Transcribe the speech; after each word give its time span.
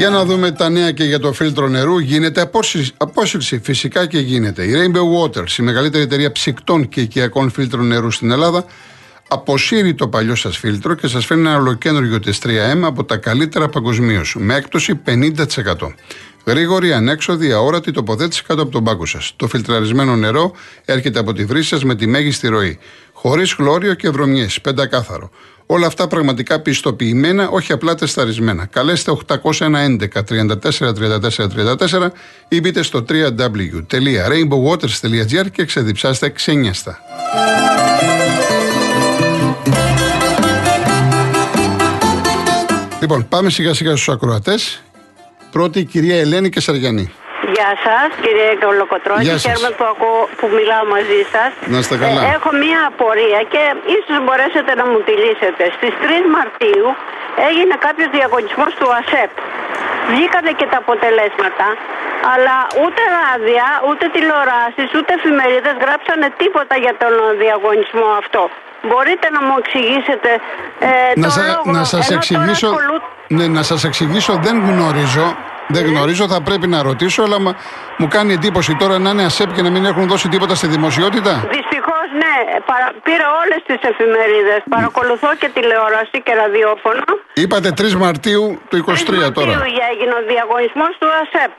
Για 0.00 0.10
να 0.10 0.24
δούμε 0.24 0.50
τα 0.50 0.68
νέα 0.68 0.92
και 0.92 1.04
για 1.04 1.18
το 1.18 1.32
φίλτρο 1.32 1.68
νερού. 1.68 1.98
Γίνεται 1.98 2.50
απόσυρση, 2.96 3.60
φυσικά 3.62 4.06
και 4.06 4.18
γίνεται. 4.18 4.64
Η 4.64 4.72
Rainbow 4.74 5.24
Waters, 5.24 5.58
η 5.58 5.62
μεγαλύτερη 5.62 6.02
εταιρεία 6.02 6.32
ψυκτών 6.32 6.88
και 6.88 7.00
οικιακών 7.00 7.50
φίλτρων 7.50 7.86
νερού 7.86 8.10
στην 8.10 8.30
Ελλάδα, 8.30 8.64
αποσύρει 9.28 9.94
το 9.94 10.08
παλιό 10.08 10.34
σας 10.34 10.56
φίλτρο 10.58 10.94
και 10.94 11.06
σας 11.06 11.26
φέρνει 11.26 11.46
ένα 11.46 11.56
ολοκένουργιο 11.56 12.20
τη 12.20 12.38
3M 12.42 12.80
από 12.82 13.04
τα 13.04 13.16
καλύτερα 13.16 13.68
παγκοσμίως, 13.68 14.36
με 14.38 14.54
έκπτωση 14.54 15.00
50%. 15.06 15.94
Γρήγορη, 16.44 16.92
ανέξοδη, 16.92 17.52
αόρατη 17.52 17.92
τοποθέτηση 17.92 18.42
κάτω 18.42 18.62
από 18.62 18.70
τον 18.70 18.84
πάγκο 18.84 19.06
σας. 19.06 19.32
Το 19.36 19.48
φιλτραρισμένο 19.48 20.16
νερό 20.16 20.52
έρχεται 20.84 21.18
από 21.18 21.32
τη 21.32 21.44
βρύση 21.44 21.68
σας 21.68 21.84
με 21.84 21.94
τη 21.94 22.06
μέγιστη 22.06 22.48
ροή. 22.48 22.78
Χωρίς 23.12 23.52
χλώριο 23.52 23.94
και 23.94 24.10
βρωμιές, 24.10 24.60
πεντακάθαρο. 24.60 25.30
Όλα 25.72 25.86
αυτά 25.86 26.06
πραγματικά 26.06 26.60
πιστοποιημένα, 26.60 27.48
όχι 27.48 27.72
απλά 27.72 27.94
τεσταρισμένα. 27.94 28.66
Καλέστε 28.66 29.16
811 29.28 29.96
34 30.28 30.54
34 30.78 31.30
34 31.30 32.10
ή 32.48 32.60
μπείτε 32.60 32.82
στο 32.82 33.04
www.rainbowwaters.gr 33.08 35.50
και 35.52 35.64
ξεδιψάστε 35.64 36.30
ξένιαστα. 36.30 36.98
Λοιπόν, 43.00 43.28
πάμε 43.28 43.50
σιγά 43.50 43.74
σιγά 43.74 43.90
στους 43.90 44.08
ακροατές. 44.08 44.82
Πρώτη 45.50 45.78
η 45.78 45.84
κυρία 45.84 46.18
Ελένη 46.18 46.48
Κεσαριανή. 46.48 47.10
Γεια 47.54 47.70
σας, 47.84 48.08
κύριε 48.24 48.50
Κολοκοτρόνη. 48.64 49.24
Χαίρομαι 49.46 49.70
που, 49.78 49.84
ακούω, 49.92 50.20
που 50.38 50.46
μιλάω 50.56 50.84
μαζί 50.94 51.20
σας. 51.32 51.50
Να 51.72 51.78
είστε 51.82 51.96
καλά. 52.04 52.20
Ε, 52.24 52.28
έχω 52.38 52.50
μία 52.64 52.80
απορία 52.90 53.40
και 53.52 53.62
ίσως 53.96 54.16
μπορέσετε 54.24 54.72
να 54.80 54.84
μου 54.90 54.98
τη 55.06 55.14
λύσετε. 55.24 55.64
Στις 55.76 55.92
3 56.02 56.24
Μαρτίου 56.36 56.88
έγινε 57.50 57.74
κάποιος 57.86 58.08
διαγωνισμός 58.16 58.70
του 58.78 58.88
ΑΣΕΠ. 58.98 59.32
Βγήκανε 60.10 60.52
και 60.58 60.66
τα 60.72 60.78
αποτελέσματα, 60.84 61.66
αλλά 62.32 62.56
ούτε 62.82 63.00
ράδια, 63.18 63.66
ούτε 63.88 64.04
τηλεοράσεις, 64.14 64.88
ούτε 64.98 65.10
εφημερίδες 65.18 65.76
γράψανε 65.84 66.26
τίποτα 66.40 66.74
για 66.84 66.94
τον 67.02 67.12
διαγωνισμό 67.42 68.08
αυτό. 68.22 68.42
Μπορείτε 68.88 69.26
να 69.36 69.40
μου 69.46 69.54
εξηγήσετε 69.62 70.30
ε, 70.88 71.20
να, 71.24 71.28
σα, 71.36 71.42
να 71.76 71.84
σας 71.92 72.10
εξηγήσω, 72.16 72.68
ναι, 73.36 73.46
να 73.58 73.62
σας 73.70 73.80
εξηγήσω 73.88 74.32
δεν 74.46 74.56
γνωρίζω 74.68 75.26
δεν 75.74 75.84
γνωρίζω, 75.90 76.28
θα 76.28 76.40
πρέπει 76.42 76.66
να 76.66 76.82
ρωτήσω, 76.82 77.22
αλλά 77.22 77.38
μου 78.00 78.08
κάνει 78.08 78.32
εντύπωση 78.32 78.72
τώρα 78.82 78.98
να 78.98 79.10
είναι 79.10 79.24
ΑΣΕΠ 79.24 79.50
και 79.56 79.62
να 79.62 79.70
μην 79.70 79.84
έχουν 79.84 80.04
δώσει 80.12 80.28
τίποτα 80.28 80.54
στη 80.54 80.66
δημοσιότητα. 80.66 81.32
Δυστυχώς, 81.58 82.06
ναι. 82.22 82.36
Παρα... 82.70 82.86
Πήρα 83.06 83.26
όλες 83.42 83.60
τις 83.68 83.80
εφημερίδες. 83.90 84.60
Παρακολουθώ 84.76 85.30
και 85.40 85.48
τηλεόραση 85.56 86.16
και 86.24 86.32
ραδιόφωνο. 86.42 87.04
Είπατε 87.42 87.68
3 87.80 87.92
Μαρτίου 88.04 88.44
του 88.70 88.76
23 88.76 88.80
3 88.80 89.32
τώρα. 89.36 89.52
3 89.52 89.56
Μαρτίου 89.56 89.62
έγινε 89.90 90.14
ο 90.20 90.22
διαγωνισμό 90.32 90.86
του 91.00 91.08
ΑΣΕΠ. 91.20 91.54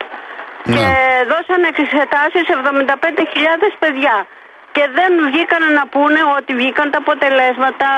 Ναι. 0.63 0.75
Και 0.77 0.89
δώσανε 1.31 1.67
εξετάσεις 1.73 2.45
75.000 2.47 3.83
παιδιά 3.83 4.15
και 4.75 4.83
δεν 4.97 5.11
βγήκαν 5.27 5.63
να 5.79 5.83
πούνε 5.93 6.21
ότι 6.37 6.51
βγήκαν 6.59 6.87
τα 6.93 6.99
αποτελέσματα, 7.03 7.89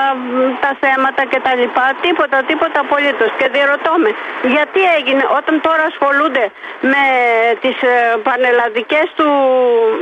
τα 0.64 0.72
θέματα 0.82 1.22
κτλ. 1.30 1.62
Τίποτα, 2.06 2.38
τίποτα 2.50 2.78
απολύτως. 2.86 3.30
Και 3.38 3.46
διερωτώ 3.54 3.92
με, 4.02 4.10
γιατί 4.54 4.80
έγινε 4.96 5.24
όταν 5.38 5.54
τώρα 5.66 5.84
ασχολούνται 5.90 6.44
με 6.92 7.04
τις 7.62 7.76
ε, 7.92 7.94
πανελλαδικές 8.26 9.06
του, 9.18 9.28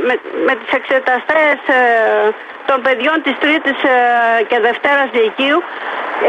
με, 0.07 0.13
με 0.47 0.53
τις 0.59 0.69
εξεταστές 0.79 1.57
ε, 1.77 1.81
των 2.69 2.77
παιδιών 2.85 3.17
της 3.25 3.35
Τρίτης 3.43 3.77
ε, 3.83 3.97
και 4.49 4.57
Δευτέρας 4.67 5.09
Λυκείου, 5.17 5.59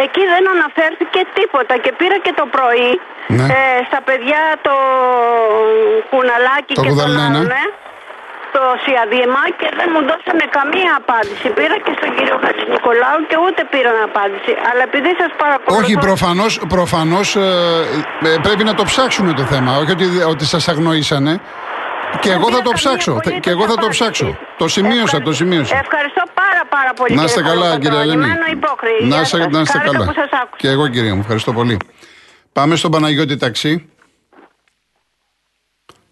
εκεί 0.04 0.22
δεν 0.34 0.44
αναφέρθηκε 0.54 1.20
τίποτα 1.38 1.74
και 1.84 1.92
πήρα 1.98 2.16
και 2.24 2.32
το 2.40 2.46
πρωί 2.54 2.92
ναι. 3.26 3.44
στα 3.88 4.00
παιδιά 4.06 4.42
το 4.66 4.74
κουναλάκι 6.10 6.74
το 6.74 6.82
και 6.82 6.92
το 6.98 7.02
άλλο, 7.02 7.42
ναι 7.52 7.64
στο 8.54 8.64
ΣΥΑΔΙΜΑ 8.84 9.42
και 9.60 9.68
δεν 9.78 9.88
μου 9.92 10.00
δώσανε 10.10 10.44
καμία 10.58 10.92
απάντηση. 11.02 11.46
Πήρα 11.58 11.76
και 11.84 11.92
στον 11.98 12.10
κύριο 12.16 12.36
Νικολάου 12.74 13.20
και 13.30 13.36
ούτε 13.44 13.60
πήραν 13.72 13.96
απάντηση. 14.08 14.52
Αλλά 14.68 14.82
επειδή 14.88 15.10
σας 15.20 15.30
παρακολουθώ. 15.42 15.80
Όχι, 15.80 15.94
προφανώς 16.08 16.52
προφανώς, 16.76 17.28
ε, 17.36 17.48
ε, 18.28 18.36
πρέπει 18.46 18.64
να 18.70 18.74
το 18.78 18.84
ψάξουμε 18.90 19.32
το 19.40 19.44
θέμα. 19.52 19.70
Όχι 19.80 19.90
ότι, 19.96 20.06
ότι 20.32 20.44
σας 20.54 20.68
αγνοήσανε. 20.72 21.34
Και 22.22 22.30
εγώ 22.36 22.46
θα 22.56 22.62
το 22.62 22.72
ψάξω. 22.80 23.12
Και 23.44 23.50
εγώ 23.50 23.64
θα 23.72 23.76
το 23.84 23.88
ψάξω. 23.88 24.28
Το 24.56 24.68
σημείωσα, 24.68 25.22
το 25.22 25.32
σημείωσα. 25.32 25.76
Ευχαριστώ 25.84 26.22
πάρα 26.40 26.62
πάρα 26.76 26.92
πολύ. 26.98 27.14
Να 27.14 27.24
είστε 27.24 27.42
καλά, 27.42 27.78
κύριε 27.78 28.00
Ελένη. 28.00 28.26
Να 29.12 29.20
είστε, 29.20 29.48
να 29.48 29.60
είστε 29.60 29.78
καλά. 29.78 30.06
Και 30.56 30.68
εγώ, 30.68 30.88
κυρία 30.88 31.14
μου, 31.14 31.20
ευχαριστώ 31.20 31.52
πολύ. 31.52 31.76
Πάμε 32.52 32.76
στον 32.76 32.90
Παναγιώτη 32.90 33.36
Ταξί. 33.36 33.88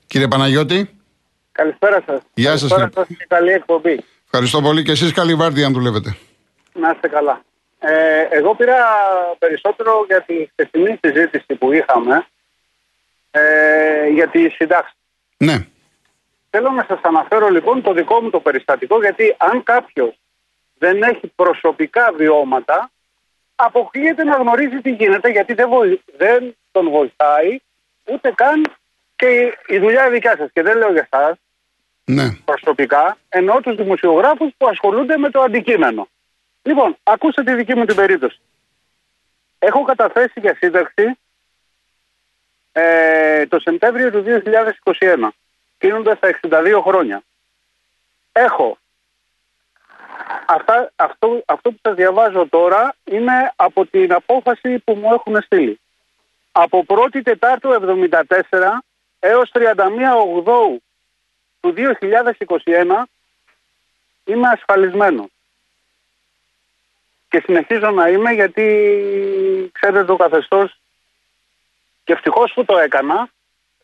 Κύριε 0.07 0.29
Παναγιώτη. 0.29 1.02
Καλησπέρα 1.53 2.03
σας. 2.07 2.21
Γεια 2.35 2.57
σας. 2.57 2.71
Καλησπέρα 2.71 3.07
και 3.07 3.27
καλή 3.29 3.51
εκπομπή. 3.51 4.05
Ευχαριστώ 4.25 4.61
πολύ 4.61 4.83
και 4.83 4.91
εσείς 4.91 5.13
καλή 5.13 5.35
βάρδια 5.35 5.67
αν 5.67 5.73
δουλεύετε. 5.73 6.17
Να 6.73 6.91
είστε 6.91 7.09
καλά. 7.09 7.43
Ε, 7.79 8.27
εγώ 8.31 8.55
πήρα 8.55 8.77
περισσότερο 9.39 10.05
για 10.07 10.23
τη 10.23 10.49
χθεσινή 10.51 10.99
συζήτηση 11.03 11.55
που 11.55 11.73
είχαμε 11.73 12.27
ε, 13.31 14.09
για 14.09 14.29
τη 14.29 14.49
συντάξη. 14.49 14.95
Ναι. 15.37 15.67
Θέλω 16.51 16.71
να 16.71 16.85
σας 16.89 17.01
αναφέρω 17.03 17.49
λοιπόν 17.49 17.83
το 17.83 17.93
δικό 17.93 18.21
μου 18.21 18.31
το 18.31 18.41
περιστατικό 18.41 19.01
γιατί 19.01 19.35
αν 19.39 19.63
κάποιος 19.63 20.19
δεν 20.79 21.03
έχει 21.03 21.33
προσωπικά 21.35 22.13
βιώματα 22.17 22.91
αποκλείεται 23.55 24.25
να 24.25 24.37
γνωρίζει 24.37 24.81
τι 24.81 24.91
γίνεται 24.91 25.29
γιατί 25.31 25.55
δεν, 25.55 25.69
δεν 26.17 26.57
τον 26.73 26.91
βοηθάει 26.91 27.61
ούτε 28.05 28.33
καν 28.35 28.73
και 29.23 29.59
η 29.67 29.79
δουλειά 29.79 30.03
είναι 30.03 30.15
δικιά 30.15 30.37
σας. 30.37 30.51
Και 30.53 30.63
δεν 30.63 30.77
λέω 30.77 30.93
για 30.93 31.09
εσάς 31.11 31.37
ναι. 32.05 32.37
προσωπικά, 32.45 33.17
εννοώ 33.29 33.61
τους 33.61 33.77
δημοσιογράφους 33.77 34.51
που 34.57 34.67
ασχολούνται 34.67 35.17
με 35.17 35.31
το 35.31 35.41
αντικείμενο. 35.41 36.09
Λοιπόν, 36.63 36.97
ακούστε 37.03 37.43
τη 37.43 37.55
δική 37.55 37.75
μου 37.75 37.85
την 37.85 37.97
περίπτωση. 37.97 38.41
Έχω 39.59 39.85
καταθέσει 39.85 40.41
για 40.41 40.55
σύνταξη 40.55 41.19
ε, 42.73 43.47
το 43.47 43.59
Σεπτέμβριο 43.59 44.11
του 44.11 44.25
2021, 44.99 45.29
κινούντας 45.79 46.19
τα 46.19 46.39
62 46.43 46.81
χρόνια. 46.85 47.23
Έχω 48.33 48.79
Αυτά, 50.47 50.93
αυτό, 50.97 51.43
αυτό 51.47 51.71
που 51.71 51.79
σας 51.83 51.95
διαβάζω 51.95 52.49
τώρα 52.49 52.95
είναι 53.05 53.53
από 53.57 53.87
την 53.87 54.13
απόφαση 54.13 54.79
που 54.79 54.95
μου 54.95 55.13
έχουν 55.13 55.43
στείλει. 55.43 55.81
Από 56.53 56.85
1η 56.89 57.21
Τετάρτου 57.23 57.69
74 57.71 58.29
έως 59.25 59.51
31 59.53 59.61
Οκτώου 60.27 60.83
του 61.61 61.75
2021 61.77 63.03
είμαι 64.25 64.49
ασφαλισμένος. 64.49 65.31
Και 67.29 67.43
συνεχίζω 67.45 67.91
να 67.91 68.09
είμαι 68.09 68.31
γιατί 68.33 68.65
ξέρετε 69.73 70.05
το 70.05 70.17
καθεστώς 70.17 70.81
και 72.05 72.13
ευτυχώς 72.13 72.53
που 72.53 72.65
το 72.65 72.79
έκανα 72.79 73.29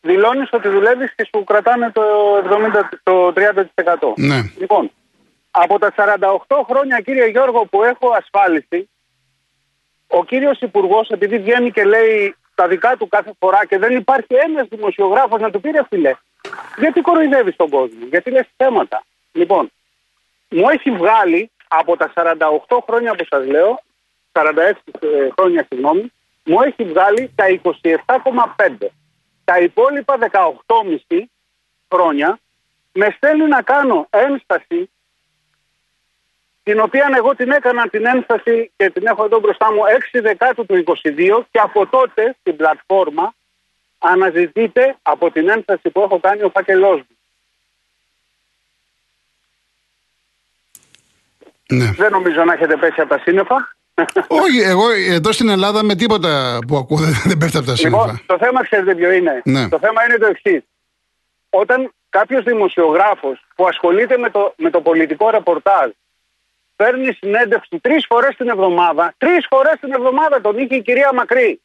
δηλώνει 0.01 0.45
ότι 0.51 0.69
δουλεύεις 0.69 1.15
και 1.15 1.27
σου 1.33 1.43
κρατάνε 1.43 1.91
το, 1.91 2.03
70, 2.37 2.89
το 3.03 3.33
30%. 3.35 4.13
Ναι. 4.15 4.41
Λοιπόν, 4.57 4.91
από 5.51 5.79
τα 5.79 5.93
48 5.95 6.37
χρόνια 6.69 7.01
κύριε 7.01 7.25
Γιώργο 7.25 7.65
που 7.65 7.83
έχω 7.83 8.09
ασφάλιση 8.09 8.89
ο 10.07 10.25
κύριος 10.25 10.59
Υπουργός, 10.59 11.09
επειδή 11.09 11.39
βγαίνει 11.39 11.71
και 11.71 11.83
λέει 11.83 12.35
τα 12.59 12.67
δικά 12.67 12.97
του 12.97 13.07
κάθε 13.07 13.31
φορά 13.39 13.65
και 13.65 13.77
δεν 13.77 13.95
υπάρχει 13.95 14.33
ένας 14.47 14.67
δημοσιογράφος 14.67 15.41
να 15.41 15.51
του 15.51 15.61
πει 15.61 15.69
ρε 15.71 15.83
φίλε, 15.89 16.13
γιατί 16.77 17.01
κοροϊδεύεις 17.01 17.55
τον 17.55 17.69
κόσμο, 17.69 18.05
γιατί 18.09 18.31
λες 18.31 18.47
θέματα. 18.57 19.03
Λοιπόν, 19.31 19.71
μου 20.49 20.69
έχει 20.69 20.91
βγάλει 20.91 21.51
από 21.67 21.97
τα 21.97 22.11
48 22.15 22.77
χρόνια 22.87 23.15
που 23.15 23.25
σας 23.29 23.45
λέω, 23.45 23.81
46 24.31 24.43
ε, 24.99 25.29
χρόνια 25.37 25.65
συγγνώμη, 25.69 26.11
μου 26.43 26.61
έχει 26.61 26.83
βγάλει 26.83 27.31
τα 27.35 27.45
27,5. 27.63 28.87
Τα 29.43 29.59
υπόλοιπα 29.59 30.17
18,5 31.09 31.21
χρόνια 31.93 32.39
με 32.91 33.13
στέλνει 33.15 33.47
να 33.47 33.61
κάνω 33.61 34.07
ένσταση 34.09 34.89
την 36.69 36.79
οποία 36.79 37.09
εγώ 37.17 37.35
την 37.35 37.51
έκανα 37.51 37.89
την 37.89 38.05
ένσταση 38.05 38.71
και 38.77 38.89
την 38.89 39.07
έχω 39.07 39.23
εδώ 39.23 39.39
μπροστά 39.39 39.73
μου 39.73 39.81
6 40.13 40.19
Δεκάτου 40.21 40.65
του 40.65 40.83
22 40.85 41.41
και 41.51 41.59
από 41.59 41.87
τότε 41.87 42.35
στην 42.39 42.55
πλατφόρμα 42.55 43.33
αναζητείται 43.97 44.95
από 45.01 45.31
την 45.31 45.49
ένσταση 45.49 45.89
που 45.89 46.01
έχω 46.01 46.19
κάνει 46.19 46.43
ο 46.43 46.49
φάκελός 46.49 46.97
μου. 46.97 47.17
Ναι. 51.77 51.91
Δεν 51.91 52.11
νομίζω 52.11 52.43
να 52.43 52.53
έχετε 52.53 52.75
πέσει 52.77 53.01
από 53.01 53.09
τα 53.09 53.19
σύννεφα. 53.19 53.75
Όχι, 54.27 54.59
εγώ 54.59 54.89
εδώ 55.09 55.31
στην 55.31 55.49
Ελλάδα 55.49 55.83
με 55.83 55.95
τίποτα 55.95 56.59
που 56.67 56.77
ακούω 56.77 56.97
δεν 57.25 57.37
πέφτει 57.37 57.57
από 57.57 57.65
τα 57.65 57.75
σύννεφα. 57.75 58.05
Λοιπόν, 58.05 58.21
το 58.25 58.37
θέμα 58.37 58.63
ξέρετε 58.63 58.95
ποιο 58.95 59.11
είναι; 59.11 59.41
Ναι. 59.45 59.69
Το 59.69 59.79
θέμα 59.79 60.05
είναι 60.05 60.17
το 60.17 60.25
εξής. 60.25 60.61
Όταν 61.49 61.93
κάποιος 62.09 62.43
δημοσιογράφος 62.43 63.45
που 63.55 63.67
ασχολείται 63.67 64.17
με 64.17 64.29
το, 64.29 64.53
με 64.57 64.69
το 64.69 64.81
πολιτικό 64.81 65.29
ρεπορτάζ 65.29 65.89
παίρνει 66.81 67.13
συνέντευξη 67.13 67.79
τρεις 67.79 68.05
φορές 68.09 68.35
την 68.35 68.49
εβδομάδα, 68.49 69.13
τρεις 69.17 69.45
φορές 69.49 69.75
την 69.79 69.91
εβδομάδα 69.93 70.41
τον 70.41 70.57
είχε 70.57 70.75
η 70.75 70.81
κυρία 70.81 71.13
Μακρύ 71.13 71.61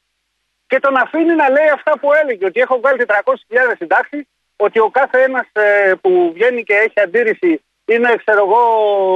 και 0.66 0.78
τον 0.80 0.96
αφήνει 0.96 1.34
να 1.34 1.50
λέει 1.50 1.68
αυτά 1.74 1.98
που 1.98 2.12
έλεγε, 2.12 2.44
ότι 2.46 2.60
έχω 2.60 2.78
βγάλει 2.78 3.04
400.000 3.08 3.34
συντάξεις, 3.78 4.22
ότι 4.56 4.78
ο 4.78 4.88
κάθε 4.90 5.22
ένας 5.22 5.46
ε, 5.52 5.92
που 6.00 6.30
βγαίνει 6.34 6.62
και 6.62 6.74
έχει 6.74 7.00
αντίρρηση 7.00 7.64
είναι, 7.84 8.14
ξέρω 8.24 8.42
εγώ, 8.46 8.62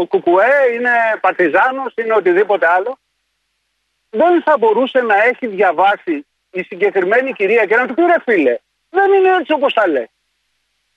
κουκουέ, 0.09 0.55
είναι 0.75 0.91
παρτιζάνος, 1.21 1.93
είναι 1.97 2.15
οτιδήποτε 2.15 2.67
άλλο. 2.69 2.99
Δεν 4.11 4.43
θα 4.43 4.59
μπορούσε 4.59 5.01
να 5.01 5.23
έχει 5.23 5.47
διαβάσει 5.47 6.27
η 6.51 6.63
συγκεκριμένη 6.63 7.33
κυρία 7.33 7.65
και 7.65 7.77
να 7.77 7.87
του 7.87 7.95
πει 7.95 8.03
ρε 8.03 8.21
φίλε, 8.25 8.57
δεν 8.91 9.13
είναι 9.13 9.37
έτσι 9.41 9.53
όπως 9.53 9.73
τα 9.75 9.89
λέει. 9.89 10.11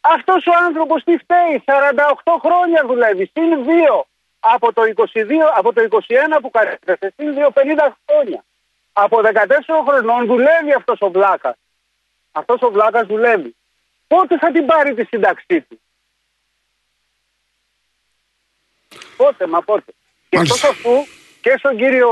Αυτός 0.02 0.48
ο 0.48 0.52
άνθρωπος 0.66 1.04
τι 1.04 1.18
φταίει, 1.18 1.64
48 1.66 2.36
χρόνια 2.44 2.84
δουλεύει, 2.86 3.32
συν 3.34 3.66
2 3.96 4.02
από 4.44 4.74
το 4.74 4.82
22, 4.96 5.32
από 5.56 5.74
το 5.74 5.88
21 5.90 6.40
που 6.42 6.52
κατέθεσε, 6.52 7.14
συν 7.16 7.36
2 7.36 7.50
50 7.54 7.94
χρόνια. 8.06 8.44
Από 8.94 9.22
14 9.24 9.30
χρονών 9.88 10.26
δουλεύει 10.26 10.74
αυτός 10.78 10.98
ο 11.02 11.10
βλάκας. 11.12 11.56
Αυτός 12.32 12.62
ο 12.62 12.72
βλάκας 12.72 13.08
δουλεύει. 13.08 13.56
Πότε 14.08 14.38
θα 14.38 14.52
την 14.52 14.66
πάρει 14.66 14.94
τη 14.94 15.04
σύνταξή 15.06 15.62
του; 15.62 15.82
Πότε, 19.18 19.48
μα 19.48 19.62
πότε. 19.62 19.92
Και 20.30 20.38
Μάλιστα. 20.38 20.68
εκτός 20.68 20.70
αυτού 20.70 21.06
και 21.42 21.56
στον 21.58 21.78
κύριο 21.78 22.10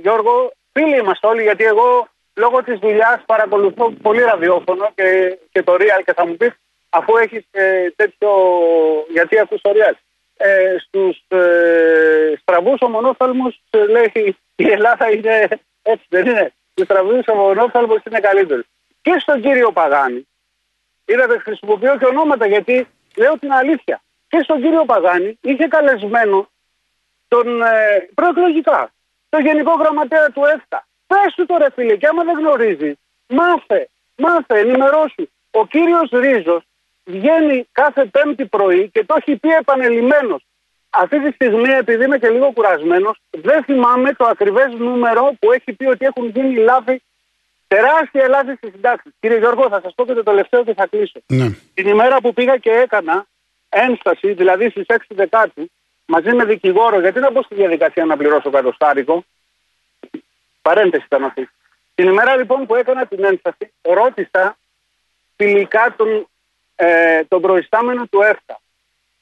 Γιώργο, 0.00 0.52
φίλοι 0.72 0.98
είμαστε 0.98 1.26
όλοι, 1.26 1.42
γιατί 1.42 1.64
εγώ 1.64 2.08
λόγω 2.34 2.62
της 2.62 2.78
δουλειάς 2.78 3.22
παρακολουθώ 3.26 3.90
πολύ 3.90 4.20
ραδιόφωνο 4.20 4.90
και, 4.94 5.38
και 5.52 5.62
το 5.62 5.72
Real 5.74 6.02
και 6.04 6.12
θα 6.12 6.26
μου 6.26 6.36
πεις, 6.36 6.52
αφού 6.88 7.16
έχεις 7.16 7.44
ε, 7.50 7.90
τέτοιο. 7.90 8.30
Γιατί 9.10 9.38
ακούς 9.38 9.60
το 9.60 9.70
Real. 9.74 9.94
Ε, 10.36 10.76
Στους 10.78 11.24
ε, 11.28 12.34
στραβούς 12.40 12.80
ομονόφθαλμους 12.80 13.60
λέει 13.88 14.36
η 14.56 14.70
Ελλάδα 14.70 15.10
είναι 15.12 15.48
έτσι, 15.82 16.06
δεν 16.08 16.26
είναι. 16.26 16.52
Στους 16.72 16.84
στραβούς 16.84 17.26
ομονόφθαλμους 17.26 18.02
είναι 18.06 18.20
καλύτερο. 18.20 18.62
Και 19.02 19.16
στον 19.18 19.42
κύριο 19.42 19.72
Παγάνη, 19.72 20.28
είδατε, 21.04 21.38
χρησιμοποιώ 21.38 21.98
και 21.98 22.06
ονόματα 22.06 22.46
γιατί 22.46 22.88
λέω 23.16 23.38
την 23.38 23.52
αλήθεια. 23.52 24.02
Και 24.28 24.40
στον 24.42 24.60
κύριο 24.60 24.84
Παγάνη 24.84 25.38
είχε 25.42 25.66
καλεσμένο 25.66 26.50
τον 27.28 27.62
ε, 27.62 28.08
προεκλογικά, 28.14 28.90
τον 29.28 29.40
Γενικό 29.40 29.72
Γραμματέα 29.72 30.30
του 30.30 30.44
ΕΦΤΑ. 30.44 30.86
Πες 31.06 31.34
του 31.34 31.46
το 31.46 31.56
ρε 31.56 31.70
φίλε, 31.74 31.96
και 31.96 32.06
άμα 32.06 32.24
δεν 32.24 32.38
γνωρίζει, 32.38 32.98
μάθε, 33.26 33.88
μάθε, 34.16 34.58
ενημερώσου. 34.58 35.28
Ο 35.50 35.66
κύριος 35.66 36.10
Ρίζος 36.10 36.62
βγαίνει 37.06 37.68
κάθε 37.72 38.04
πέμπτη 38.04 38.46
πρωί 38.46 38.90
και 38.92 39.04
το 39.04 39.14
έχει 39.18 39.36
πει 39.36 39.48
επανελειμμένος. 39.48 40.46
Αυτή 40.90 41.20
τη 41.20 41.30
στιγμή, 41.30 41.70
επειδή 41.70 42.04
είμαι 42.04 42.18
και 42.18 42.28
λίγο 42.28 42.52
κουρασμένος, 42.52 43.20
δεν 43.30 43.64
θυμάμαι 43.64 44.12
το 44.12 44.24
ακριβές 44.24 44.72
νούμερο 44.78 45.34
που 45.38 45.52
έχει 45.52 45.72
πει 45.72 45.86
ότι 45.86 46.04
έχουν 46.04 46.28
γίνει 46.28 46.54
λάθη, 46.56 47.02
τεράστια 47.68 48.28
λάθη 48.28 48.54
στις 48.56 48.70
συντάξεις. 48.70 49.12
Κύριε 49.20 49.38
Γιώργο, 49.38 49.68
θα 49.68 49.80
σας 49.80 49.94
πω 49.94 50.04
και 50.06 50.12
το 50.12 50.22
τελευταίο 50.22 50.64
και 50.64 50.74
θα 50.74 50.86
κλείσω. 50.86 51.20
Ναι. 51.26 51.48
Την 51.74 51.88
ημέρα 51.88 52.20
που 52.20 52.32
πήγα 52.32 52.56
και 52.56 52.70
έκανα 52.70 53.26
ένσταση, 53.68 54.32
δηλαδή 54.32 54.70
στις 54.70 54.84
6 54.86 54.96
Δεκάτου, 55.08 55.70
μαζί 56.06 56.32
με 56.32 56.44
δικηγόρο, 56.44 57.00
γιατί 57.00 57.20
να 57.20 57.30
μπω 57.30 57.42
στη 57.42 57.54
διαδικασία 57.54 58.04
να 58.04 58.16
πληρώσω 58.16 58.50
κατοστάρικο. 58.50 59.24
Παρένθεση 60.62 61.04
ήταν 61.06 61.24
αυτή. 61.24 61.48
Την 61.94 62.08
ημέρα 62.08 62.36
λοιπόν 62.36 62.66
που 62.66 62.74
έκανα 62.74 63.06
την 63.06 63.24
ένσταση, 63.24 63.72
ρώτησα 63.82 64.58
φιλικά 65.36 65.94
τον, 65.96 66.28
ε, 66.76 67.24
τον 67.24 67.40
προϊστάμενο 67.40 68.06
του 68.06 68.20
ΕΦΤΑ. 68.20 68.60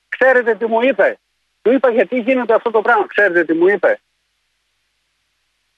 Ξέρετε 0.09 0.55
τι 0.55 0.67
μου 0.67 0.83
είπε; 0.83 1.19
Του 1.62 1.73
είπα 1.73 1.91
γιατί 1.91 2.21
γίνεται 2.21 2.55
αυτό 2.55 2.71
το 2.71 2.81
πράγμα. 2.81 3.06
Ξέρετε 3.06 3.45
τι 3.45 3.53
μου 3.53 3.69
είπε; 3.69 4.01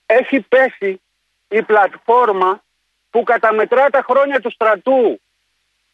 Έχει 0.06 0.40
πέσει 0.40 1.00
η 1.48 1.62
πλατφόρμα 1.62 2.62
που 3.10 3.22
καταμετρά 3.22 3.90
τα 3.90 4.04
χρόνια 4.08 4.40
του 4.40 4.50
στρατού. 4.50 5.20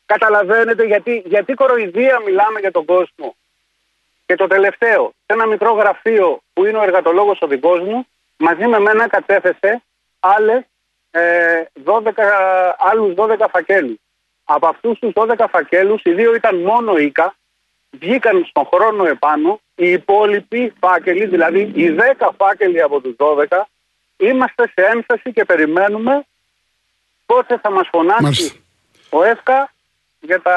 Καταλαβαίνετε 0.06 0.84
γιατί, 0.84 1.22
γιατί 1.26 1.54
κοροϊδία 1.54 2.20
μιλάμε 2.20 2.60
για 2.60 2.70
τον 2.70 2.84
κόσμο. 2.84 3.36
Και 4.26 4.34
το 4.34 4.46
τελευταίο, 4.46 5.12
σε 5.26 5.32
ένα 5.32 5.46
μικρό 5.46 5.72
γραφείο 5.72 6.40
που 6.52 6.64
είναι 6.64 6.78
ο 6.78 6.82
εργατολόγος 6.82 7.38
ο 7.40 7.46
δικός 7.46 7.80
μου, 7.80 8.06
μαζί 8.36 8.66
με 8.66 8.78
μένα 8.78 9.08
κατέθεσε 9.08 9.82
άλλες, 10.20 10.62
ε, 11.10 11.64
12, 11.84 12.76
άλλους 12.78 13.14
12 13.14 13.48
φακέλους. 13.48 13.98
Από 14.54 14.66
αυτούς 14.66 14.98
τους 14.98 15.12
12 15.14 15.44
φακέλους, 15.50 16.00
οι 16.04 16.12
δύο 16.12 16.34
ήταν 16.34 16.56
μόνο 16.56 16.96
οίκα, 16.96 17.34
βγήκαν 17.90 18.44
στον 18.48 18.68
χρόνο 18.74 19.04
επάνω, 19.06 19.60
οι 19.74 19.90
υπόλοιποι 19.90 20.72
φάκελοι, 20.80 21.26
δηλαδή 21.26 21.60
οι 21.74 21.90
10 22.18 22.28
φάκελοι 22.36 22.82
από 22.82 23.00
τους 23.00 23.14
12, 23.18 23.68
είμαστε 24.16 24.62
σε 24.74 24.86
ένσταση 24.94 25.32
και 25.32 25.44
περιμένουμε 25.44 26.24
πότε 27.26 27.58
θα 27.62 27.70
μας 27.70 27.88
φωνάξει 27.90 28.22
Μάλιστα. 28.22 28.54
ο 29.10 29.22
ΕΦΚΑ 29.22 29.72
για 30.20 30.40
τα 30.42 30.56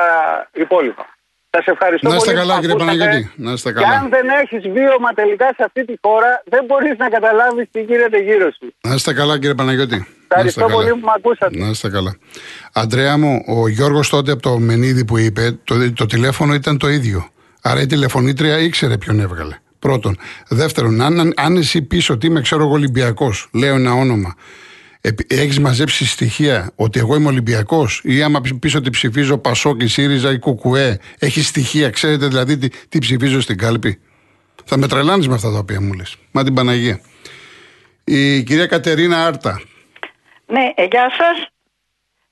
υπόλοιπα. 0.53 1.05
Σας 1.49 1.65
ευχαριστώ 1.65 2.09
Να 2.09 2.15
είστε 2.15 2.31
πολύ. 2.33 2.41
καλά, 2.41 2.55
που 2.55 2.61
κύριε 2.61 2.75
ακούσατε. 2.75 2.97
Παναγιώτη. 2.99 3.31
Να 3.35 3.51
είστε 3.51 3.71
Και 3.73 3.83
αν 3.83 3.89
καλά. 3.91 4.07
δεν 4.09 4.29
έχεις 4.29 4.69
βίωμα 4.69 5.13
τελικά 5.13 5.45
σε 5.55 5.63
αυτή 5.63 5.85
τη 5.85 5.93
χώρα, 6.01 6.41
δεν 6.45 6.65
μπορείς 6.65 6.97
να 6.97 7.09
καταλάβεις 7.09 7.67
τι 7.71 7.81
γίνεται 7.81 8.17
γύρω 8.17 8.51
σου. 8.51 8.73
Να 8.81 8.93
είστε 8.93 9.13
καλά, 9.13 9.35
κύριε 9.39 9.53
Παναγιώτη. 9.53 10.07
Να 10.35 10.43
είστε 10.45 10.61
Ευχαριστώ 10.61 10.61
καλά. 10.61 10.73
πολύ 10.73 10.89
που 10.89 11.05
με 11.05 11.11
ακούσατε. 11.15 11.57
Να 11.57 11.69
είστε 11.69 11.89
καλά. 11.89 12.15
Αντρέα 12.73 13.17
μου, 13.17 13.43
ο 13.47 13.67
Γιώργος 13.67 14.09
τότε 14.09 14.31
από 14.31 14.41
το 14.41 14.57
Μενίδη 14.59 15.05
που 15.05 15.17
είπε, 15.17 15.59
το, 15.63 15.93
το 15.93 16.05
τηλέφωνο 16.05 16.53
ήταν 16.53 16.77
το 16.77 16.89
ίδιο. 16.89 17.29
Άρα 17.61 17.81
η 17.81 17.85
τηλεφωνήτρια 17.85 18.59
ήξερε 18.59 18.97
ποιον 18.97 19.19
έβγαλε. 19.19 19.57
Πρώτον. 19.79 20.17
Δεύτερον, 20.47 21.01
αν, 21.01 21.33
αν 21.35 21.57
εσύ 21.57 21.81
πει 21.81 22.11
ότι 22.11 22.27
είμαι, 22.27 22.41
ξέρω 22.41 22.63
εγώ, 22.63 22.71
Ολυμπιακός, 22.71 23.49
λέω 23.53 23.75
ένα 23.75 23.93
όνομα, 23.93 24.35
έχεις 25.27 25.59
μαζέψει 25.59 26.05
στοιχεία 26.05 26.71
ότι 26.75 26.99
εγώ 26.99 27.15
είμαι 27.15 27.27
Ολυμπιακός, 27.27 28.01
ή 28.03 28.23
άμα 28.23 28.41
πει 28.59 28.77
ότι 28.77 28.89
ψηφίζω 28.89 29.37
Πασόκ, 29.37 29.81
η 29.81 29.87
ΣΥΡΙΖΑ 29.87 30.31
ή 30.31 30.39
Κουκουέ, 30.39 30.99
έχεις 31.19 31.47
στοιχεία, 31.47 31.89
ξέρετε 31.89 32.27
δηλαδή 32.27 32.57
τι, 32.57 32.67
τι 32.89 32.99
ψηφίζω 32.99 33.41
στην 33.41 33.57
κάλπη; 33.57 33.99
Θα 34.65 34.77
με 34.77 34.87
τρελάνεις 34.87 35.27
με 35.27 35.33
αυτά 35.33 35.51
τα 35.51 35.57
οποία 35.57 35.81
μου 35.81 35.93
λες. 35.93 36.15
Μα 36.31 36.43
την 36.43 36.53
Παναγία. 36.53 36.99
Η 38.03 38.43
κυρία 38.43 38.65
Κατερίνα 38.65 39.25
Άρτα. 39.25 39.61
Ναι, 40.47 40.71
ε, 40.75 40.83
γεια 40.83 41.11
σας. 41.17 41.47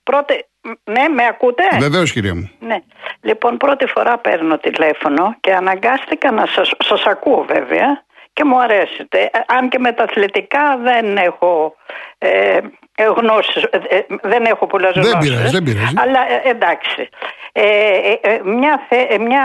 Πρώτη... 0.03 0.45
Ναι, 0.83 1.07
με 1.07 1.25
ακούτε; 1.25 1.63
Βεβαίως, 1.79 2.11
κυρία 2.11 2.35
μου. 2.35 2.51
Ναι. 2.59 2.77
Λοιπόν, 3.21 3.57
πρώτη 3.57 3.85
φορά 3.85 4.17
παίρνω 4.17 4.57
τηλέφωνο 4.57 5.35
και 5.39 5.53
αναγκάστηκα 5.53 6.31
να 6.31 6.45
σας, 6.45 6.71
σας 6.83 7.03
ακούω 7.05 7.43
βέβαια 7.43 8.03
και 8.33 8.43
μου 8.43 8.59
αρέσετε. 8.61 9.21
Ε, 9.21 9.39
Αν 9.47 9.69
και 9.69 9.79
με 9.79 9.91
τα 9.91 10.03
αθλητικά 10.03 10.77
δεν 10.77 11.17
έχω 11.17 11.75
ε, 12.17 12.57
ε, 12.95 13.03
γνώσεις, 13.03 13.63
ε, 13.63 13.77
ε, 13.89 14.05
δεν 14.21 14.45
έχω 14.45 14.67
πολλές 14.67 14.91
Δεν 14.93 15.03
γνώσεις. 15.03 15.29
πειράζει, 15.31 15.51
δεν 15.51 15.63
πειράζει. 15.63 15.93
Αλλά 15.97 16.19
ε, 16.31 16.49
εντάξει. 16.49 17.09
Ε, 17.51 17.67
ε, 18.11 18.19
ε, 18.21 18.39
μια, 18.43 18.85
θε- 18.89 19.11
ε, 19.11 19.17
μια 19.17 19.43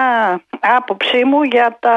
άποψή 0.60 1.24
μου 1.24 1.42
για, 1.42 1.76
τα, 1.80 1.96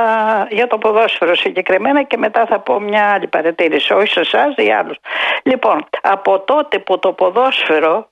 για 0.49 0.67
το 0.67 0.77
ποδόσφαιρο 0.77 1.35
συγκεκριμένα 1.35 2.03
και 2.03 2.17
μετά 2.17 2.45
θα 2.45 2.59
πω 2.59 2.79
μια 2.79 3.11
άλλη 3.13 3.27
παρατήρηση, 3.27 3.93
όχι 3.93 4.07
σε 4.07 4.19
εσάς 4.19 4.53
ή 4.57 4.71
άλλους. 4.71 4.97
Λοιπόν, 5.43 5.85
από 6.01 6.39
τότε 6.39 6.79
που 6.79 6.99
το 6.99 7.13
ποδόσφαιρο 7.13 8.09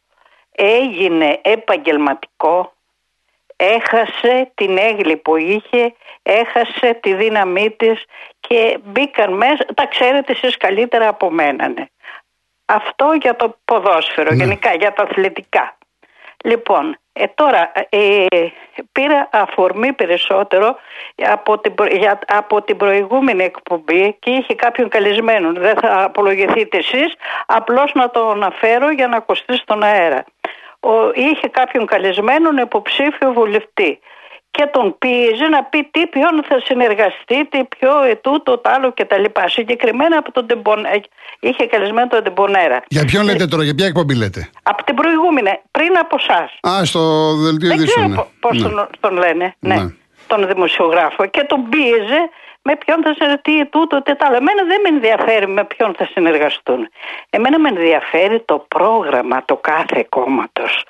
έγινε 0.56 1.40
επαγγελματικό, 1.42 2.74
έχασε 3.60 4.52
την 4.56 4.78
έγκλη 4.78 5.18
που 5.18 5.36
είχε, 5.36 5.94
έχασε 6.24 6.94
τη 7.02 7.14
δύναμή 7.14 7.72
της 7.72 8.04
και 8.40 8.78
μπήκαν 8.84 9.34
μέσα, 9.34 9.66
τα 9.74 9.86
ξέρετε 9.86 10.32
εσείς 10.32 10.58
καλύτερα 10.58 11.08
από 11.08 11.30
μένα. 11.32 11.68
ναι. 11.68 11.86
Αυτό 12.66 13.12
για 13.22 13.36
το 13.36 13.58
ποδόσφαιρο, 13.66 14.30
Ναι. 14.30 14.36
γενικά 14.44 14.74
για 14.74 14.94
τα 14.94 15.04
αθλητικά. 15.04 15.78
Λοιπόν, 16.44 16.98
ε, 17.14 17.28
τώρα 17.28 17.72
ε, 17.90 18.26
πήρα 18.92 19.30
αφορμή 19.32 19.94
περισσότερο 19.94 20.76
από 21.16 21.58
την, 21.60 21.76
προ- 21.76 21.94
για, 21.94 22.20
από 22.28 22.62
την 22.62 22.78
προηγούμενη 22.78 23.44
εκπομπή 23.44 24.16
και 24.20 24.30
είχε 24.30 24.56
κάποιον 24.56 24.90
καλεσμένο. 24.90 25.52
Δεν 25.54 25.76
θα 25.78 26.04
απολογηθείτε 26.04 26.78
εσείς, 26.78 27.14
απλώς 27.46 27.92
να 27.94 28.10
το 28.10 28.30
αναφέρω 28.30 28.92
για 28.92 29.08
να 29.08 29.18
ακουστεί 29.18 29.56
στον 29.58 29.84
αέρα. 29.84 30.24
Ο, 30.80 30.92
είχε 31.14 31.48
κάποιον 31.48 31.86
καλεσμένον 31.86 32.58
υποψήφιο 32.58 33.34
βουλευτή 33.34 34.00
και 34.52 34.70
τον 34.74 34.96
πίεζε 34.98 35.48
να 35.48 35.64
πει 35.64 35.90
τι 35.92 36.08
ποιον 36.08 36.44
θα 36.48 36.62
συνεργαστεί, 36.64 37.48
τι 37.50 37.64
ποιο 37.64 38.04
ετούτο, 38.04 38.58
το 38.58 38.70
άλλο 38.74 38.94
κτλ. 38.94 39.24
Συγκεκριμένα 39.46 40.18
από 40.18 40.32
τον 40.32 40.48
Τεμπονέρα. 40.48 41.02
Είχε 41.40 41.66
καλεσμένο 41.66 42.08
τον 42.08 42.24
Τεμπονέρα. 42.24 42.84
Για 42.88 43.06
ποιον 43.06 43.24
λέτε 43.26 43.46
τώρα, 43.46 43.64
για 43.64 43.76
ποια 43.76 43.86
εκπομπή 43.86 44.16
λέτε; 44.16 44.50
Από 44.64 44.84
την 44.84 44.96
προηγούμενη, 44.96 45.60
πριν 45.72 45.98
από 45.98 46.16
εσά. 46.20 46.42
Α, 46.76 46.86
στο 46.86 47.34
δελτίο 47.36 47.72
ειδήσεων. 47.74 48.08
Δεν 48.08 48.12
ξέρω 48.12 48.32
πώς 48.40 48.58
ναι. 48.58 48.70
τον, 48.70 48.90
τον, 49.00 49.18
λένε. 49.18 49.56
Ναι. 49.60 49.76
ναι. 49.76 49.94
Τον 50.28 50.48
δημοσιογράφο. 50.48 51.26
Και 51.26 51.44
τον 51.44 51.70
πίεζε 51.70 52.30
με 52.70 52.76
ποιον 52.76 53.04
θα 53.04 53.14
συνεργαστεί 53.14 53.66
τούτο, 53.66 54.02
τι 54.02 54.12
άλλο. 54.20 54.36
Εμένα 54.36 54.64
δεν 54.64 54.82
με 54.84 54.90
ενδιαφέρει 54.90 55.48
με 55.48 55.64
ποιον 55.64 55.94
θα 55.98 56.06
συνεργαστούν. 56.14 56.90
Εμένα 57.30 57.60
με 57.60 57.70
ενδιαφέρει 57.70 58.40
το 58.40 58.66
πρόγραμμα 58.68 59.46
το 59.46 59.56
κάθε 59.56 60.06
κόμματος. 60.10 60.84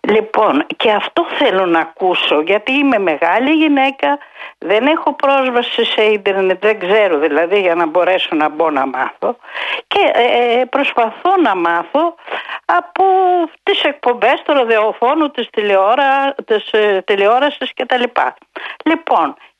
Λοιπόν, 0.00 0.66
και 0.76 0.90
αυτό 0.90 1.26
θέλω 1.38 1.66
να 1.66 1.78
ακούσω, 1.80 2.40
γιατί 2.40 2.72
είμαι 2.72 2.98
μεγάλη 2.98 3.50
γυναίκα, 3.50 4.18
δεν 4.58 4.86
έχω 4.86 5.12
πρόσβαση 5.12 5.84
σε 5.84 6.02
ίντερνετ, 6.02 6.60
δεν 6.60 6.78
ξέρω 6.78 7.18
δηλαδή 7.18 7.60
για 7.60 7.74
να 7.74 7.86
μπορέσω 7.86 8.28
να 8.32 8.48
μπω 8.48 8.70
να 8.70 8.86
μάθω 8.86 9.36
και 9.86 10.10
ε, 10.12 10.60
ε 10.60 10.64
προσπαθώ 10.64 11.32
να 11.42 11.54
μάθω 11.54 12.14
από 12.64 13.04
τις 13.62 13.82
εκπομπές 13.82 14.42
του 14.44 14.52
ραδιοφώνου, 14.52 15.30
της, 15.30 15.50
τηλεόρα, 15.50 16.34
της 16.44 16.70
ε, 16.70 17.02
τηλεόρασης 17.06 17.72
κτλ. 17.74 18.02
Λοιπόν, 18.84 19.36
και 19.36 19.53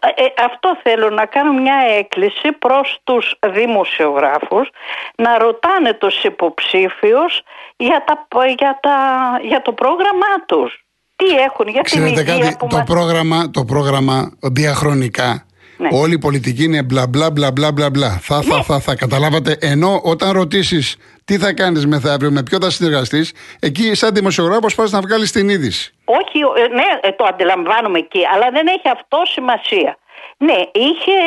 ε, 0.00 0.42
αυτό 0.44 0.76
θέλω 0.82 1.10
να 1.10 1.26
κάνω 1.26 1.52
μια 1.52 1.78
έκκληση 1.98 2.52
προς 2.52 3.00
τους 3.04 3.34
δημοσιογράφους 3.46 4.70
να 5.16 5.38
ρωτάνε 5.38 5.92
τους 5.92 6.22
υποψήφιους 6.24 7.42
για, 7.76 8.04
τα, 8.06 8.44
για, 8.58 8.78
τα, 8.82 8.96
για 9.42 9.62
το 9.62 9.72
πρόγραμμά 9.72 10.44
τους. 10.46 10.84
Τι 11.16 11.26
έχουν, 11.26 11.68
για 11.68 11.82
την 11.82 12.06
υγεία 12.06 12.24
κάτι, 12.24 12.56
που 12.58 12.66
το, 12.66 12.76
μας... 12.76 12.86
πρόγραμμα, 12.86 13.50
το 13.50 13.64
πρόγραμμα 13.64 14.32
διαχρονικά 14.40 15.44
ναι. 15.80 15.88
Όλη 15.92 16.14
η 16.14 16.18
πολιτική 16.18 16.64
είναι 16.64 16.82
μπλα 16.82 17.06
μπλα 17.06 17.30
μπλα 17.30 17.52
μπλα 17.52 17.72
μπλα 17.72 17.90
μπλα. 17.90 18.10
Θα, 18.22 18.42
θα, 18.42 18.56
ναι. 18.56 18.62
θα, 18.62 18.80
θα, 18.80 18.94
καταλάβατε. 18.94 19.56
Ενώ 19.60 20.00
όταν 20.04 20.32
ρωτήσεις 20.32 20.96
τι 21.30 21.38
θα 21.38 21.52
κάνεις 21.52 21.86
μεθαύριο, 21.86 22.30
με 22.30 22.42
ποιο 22.42 22.58
θα 22.62 22.70
συνεργαστείς, 22.70 23.32
εκεί 23.60 23.94
σαν 23.94 24.14
δημοσιογράφος 24.14 24.74
πας 24.74 24.90
να 24.90 25.00
βγάλεις 25.00 25.32
την 25.32 25.48
είδηση. 25.48 25.94
Όχι, 26.04 26.38
ε, 26.62 26.66
ναι, 26.68 26.88
ε, 27.00 27.12
το 27.12 27.24
αντιλαμβάνομαι 27.24 27.98
εκεί, 27.98 28.22
αλλά 28.32 28.50
δεν 28.50 28.66
έχει 28.66 28.88
αυτό 28.88 29.22
σημασία. 29.24 29.98
Ναι, 30.36 30.58
είχε 30.72 31.18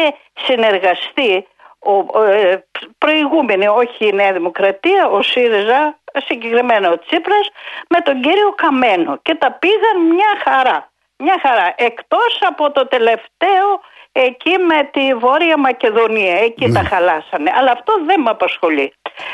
συνεργαστεί 0.45 1.47
ο, 1.79 2.21
ε, 2.23 2.63
προηγούμενη, 2.97 3.67
όχι 3.67 4.07
η 4.07 4.13
Νέα 4.13 4.33
Δημοκρατία, 4.33 5.07
ο 5.07 5.21
ΣΥΡΙΖΑ, 5.21 5.99
συγκεκριμένα 6.27 6.91
ο 6.91 6.99
Τσίπρας, 6.99 7.49
με 7.89 7.99
τον 7.99 8.21
κύριο 8.21 8.49
Καμένο 8.55 9.19
και 9.21 9.35
τα 9.35 9.51
πήγαν 9.51 9.97
μια 10.13 10.31
χαρά. 10.43 10.91
Μια 11.17 11.37
χαρά. 11.41 11.73
Εκτός 11.75 12.39
από 12.49 12.71
το 12.71 12.87
τελευταίο 12.87 13.67
εκεί 14.13 14.57
με 14.57 14.89
τη 14.91 15.13
Βόρεια 15.13 15.57
Μακεδονία. 15.57 16.37
Εκεί 16.37 16.71
τα 16.71 16.81
ναι. 16.81 16.87
χαλάσανε. 16.87 17.51
Αλλά 17.57 17.71
αυτό 17.71 17.93
δεν 18.05 18.21
με 18.21 18.29
απασχολεί. 18.29 18.93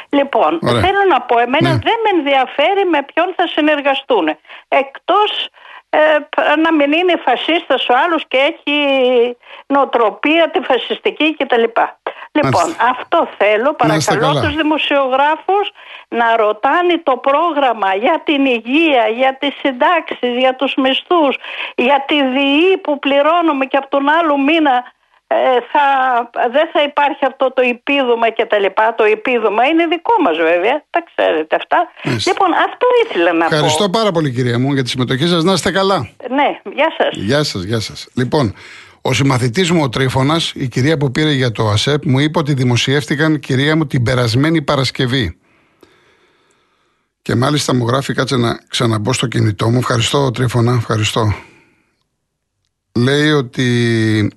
Λοιπόν, 0.10 0.60
θέλω 0.62 1.04
να 1.10 1.22
πω, 1.22 1.40
εμένα 1.40 1.70
ναι. 1.70 1.80
δεν 1.84 1.98
με 2.04 2.10
ενδιαφέρει 2.18 2.86
με 2.86 3.04
ποιον 3.14 3.34
θα 3.36 3.48
συνεργαστούν. 3.48 4.28
Εκτός 4.68 5.50
ε, 5.90 6.18
να 6.56 6.74
μην 6.74 6.92
είναι 6.92 7.22
φασίστας 7.26 7.90
ο 7.90 7.94
άλλος 8.06 8.26
και 8.28 8.38
έχει 8.38 8.78
νοοτροπία 9.68 10.50
τη 10.50 10.60
φασιστική 10.60 11.36
κτλ. 11.36 11.64
Λοιπόν, 12.32 12.76
αυτό 12.92 13.30
θέλω, 13.38 13.74
παρακαλώ 13.74 14.42
τους 14.42 14.56
δημοσιογράφους 14.56 15.72
να 16.08 16.36
ρωτάνε 16.36 17.02
το 17.04 17.18
πρόγραμμα 17.18 17.96
για 17.96 18.22
την 18.24 18.46
υγεία, 18.46 19.08
για 19.08 19.38
τις 19.40 19.54
συντάξεις, 19.62 20.38
για 20.38 20.56
τους 20.56 20.74
μισθούς, 20.78 21.38
για 21.76 22.04
τη 22.08 22.24
ΔΙΗ 22.24 22.78
που 22.78 23.00
πληρώνουμε 23.00 23.66
και 23.66 23.78
από 23.78 23.90
τον 23.90 24.10
άλλο 24.10 24.38
μήνα 24.38 24.84
ε, 25.32 25.36
θα, 25.72 25.86
δεν 26.50 26.70
θα 26.74 26.82
υπάρχει 26.84 27.26
αυτό 27.26 27.52
το 27.56 27.62
επίδομα 27.62 28.30
και 28.30 28.46
τα 28.46 28.60
λοιπά. 28.60 28.96
Το 28.98 29.04
επίδομα 29.04 29.66
είναι 29.66 29.86
δικό 29.88 30.14
μας 30.22 30.38
βέβαια, 30.38 30.84
τα 30.90 31.04
ξέρετε 31.10 31.56
αυτά. 31.56 31.80
Λοιπόν, 32.04 32.54
αυτό 32.68 32.86
ήθελα 33.04 33.34
να 33.34 33.46
πω. 33.48 33.56
Ευχαριστώ 33.56 33.90
πάρα 33.90 34.12
πολύ 34.12 34.32
κυρία 34.32 34.60
μου 34.60 34.74
για 34.74 34.84
τη 34.84 34.90
συμμετοχή 34.90 35.28
σας. 35.28 35.44
Να 35.44 35.54
είστε 35.54 35.72
καλά. 35.72 36.10
Ναι, 36.30 36.60
γεια 36.74 36.94
σας. 36.98 37.16
Γεια 37.16 37.44
σας, 37.44 37.64
γεια 37.64 37.80
σας. 37.80 38.08
Λοιπόν, 38.16 38.56
ο 39.02 39.14
συμμαθητής 39.14 39.72
μου 39.72 39.82
ο 39.82 39.90
Τρίφωνας, 39.90 40.52
η 40.56 40.68
κυρία 40.68 40.98
που 40.98 41.12
πήρε 41.12 41.32
για 41.32 41.52
το 41.52 41.70
ΑΣΕΠ, 41.70 42.06
μου 42.06 42.20
είπε 42.20 42.40
ότι 42.40 42.54
δημοσιεύτηκαν, 42.54 43.40
κυρία 43.40 43.76
μου, 43.76 43.88
την 43.88 44.04
περασμένη 44.04 44.62
Παρασκευή. 44.62 45.38
Και 47.22 47.36
μάλιστα 47.36 47.76
μου 47.76 47.88
γράφει, 47.88 48.14
κάτσε 48.14 48.36
να 48.36 48.60
ξαναμπω 48.68 49.14
στο 49.14 49.28
κινητό 49.28 49.70
μου. 49.70 49.78
Ευχαριστώ, 49.78 50.32
Τρίφωνα, 50.32 50.74
ευχαριστώ. 50.74 51.34
Λέει 52.96 53.30
ότι 53.30 54.32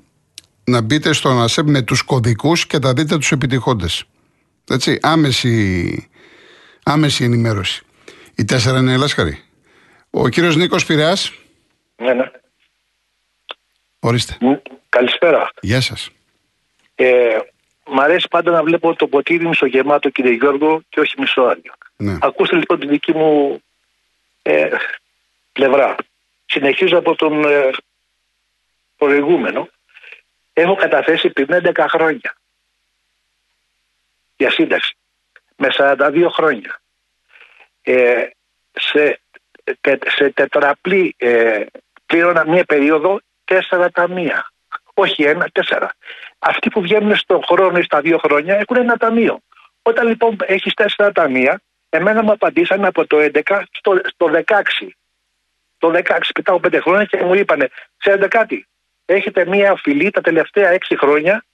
να 0.65 0.81
μπείτε 0.81 1.13
στον 1.13 1.43
ΑΣΕΠ 1.43 1.69
με 1.69 1.83
τους 1.83 2.03
κωδικούς 2.03 2.67
και 2.67 2.79
θα 2.83 2.93
δείτε 2.93 3.17
τους 3.17 3.33
επιτυχώντες. 3.33 4.05
Έτσι, 4.69 4.99
άμεση, 5.03 6.09
άμεση 6.83 7.25
ενημέρωση. 7.25 7.83
Η 8.35 8.45
τέσσερα 8.45 8.79
είναι 8.79 8.97
λάσκαρη. 8.97 9.39
Ο 10.11 10.29
κύριος 10.29 10.57
Νίκος 10.57 10.87
Πειραιάς. 10.87 11.33
Ναι, 11.97 12.13
ναι. 12.13 12.25
Ορίστε. 14.05 14.61
Καλησπέρα. 14.89 15.51
Γεια 15.61 15.81
σας. 15.81 16.11
Ε, 16.95 17.39
μ' 17.87 18.01
αρέσει 18.01 18.29
πάντα 18.31 18.51
να 18.51 18.63
βλέπω 18.63 18.95
το 18.95 19.07
ποτήρι 19.07 19.47
μισογεμάτο 19.47 20.11
κύριε 20.11 20.33
Γιώργο 20.33 20.83
και 20.89 21.01
όχι 21.01 21.15
μισοάδιο. 21.19 21.73
Ναι. 21.97 22.19
Ακούστε 22.21 22.57
λοιπόν 22.57 22.79
την 22.79 22.89
δική 22.89 23.13
μου 23.13 23.63
ε, 24.43 24.69
πλευρά. 25.53 25.95
Συνεχίζω 26.47 26.99
από 26.99 27.15
τον 27.17 27.45
ε, 27.45 27.71
προηγούμενο 28.97 29.69
έχω 30.53 30.75
καταθέσει 30.75 31.31
πριν 31.31 31.49
11 31.51 31.87
χρόνια 31.89 32.37
για 34.37 34.51
σύνταξη 34.51 34.97
με 35.57 35.69
42 35.77 36.27
χρόνια 36.31 36.81
ε, 37.83 38.27
σε, 38.73 39.21
σε 40.17 40.31
τετραπλή 40.31 41.15
ε, 41.19 41.65
πλήρωνα 42.07 42.49
μία 42.49 42.65
περίοδο 42.65 43.21
τέσσερα 43.53 43.91
ταμεία. 43.91 44.53
Όχι 44.95 45.23
ένα, 45.23 45.49
τέσσερα. 45.53 45.95
Αυτοί 46.39 46.69
που 46.71 46.81
βγαίνουν 46.81 47.17
στον 47.17 47.41
χρόνο 47.45 47.79
ή 47.79 47.83
στα 47.83 48.01
δύο 48.01 48.19
χρόνια 48.19 48.57
έχουν 48.57 48.77
ένα 48.77 48.97
ταμείο. 48.97 49.41
Όταν 49.83 50.07
λοιπόν 50.07 50.37
έχεις 50.47 50.75
τέσσερα 50.75 51.13
ταμεία, 51.13 51.61
εμένα 51.89 52.23
μου 52.23 52.33
απαντήσαν 52.33 52.85
από 52.85 53.07
το 53.07 53.17
11 53.21 53.63
στο, 53.73 54.01
στο 54.05 54.31
16. 54.33 54.43
Το 55.79 55.93
16 55.95 56.19
πετάω 56.35 56.61
πέντε 56.61 56.81
χρόνια 56.81 57.05
και 57.05 57.23
μου 57.23 57.35
είπανε, 57.35 57.69
ξέρετε 57.99 58.29
κάτι, 58.29 58.67
έχετε 59.05 59.47
μία 59.47 59.75
φυλή 59.77 60.11
τα 60.11 60.21
τελευταία 60.21 60.69
έξι 60.69 60.99
χρόνια 60.99 61.45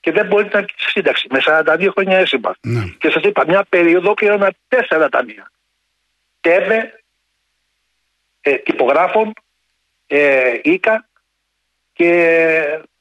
και 0.00 0.12
δεν 0.12 0.26
μπορείτε 0.26 0.60
να 0.60 0.64
τη 0.64 0.72
σύνταξη 0.76 1.26
με 1.30 1.38
42 1.44 1.88
χρόνια 1.92 2.18
έσυμπα. 2.18 2.50
Ναι. 2.60 2.84
Και 2.98 3.10
σας 3.10 3.22
είπα, 3.22 3.44
μια 3.46 3.64
περίοδο 3.68 4.14
πλήρωνα 4.14 4.52
τέσσερα 4.68 5.08
ταμεία. 5.08 5.50
ΤΕΒΕ, 6.40 7.02
ε, 8.40 8.54
τυπογράφων, 8.56 9.32
ε, 10.06 10.58
ΙΚΑ 10.62 11.08
και 11.92 12.10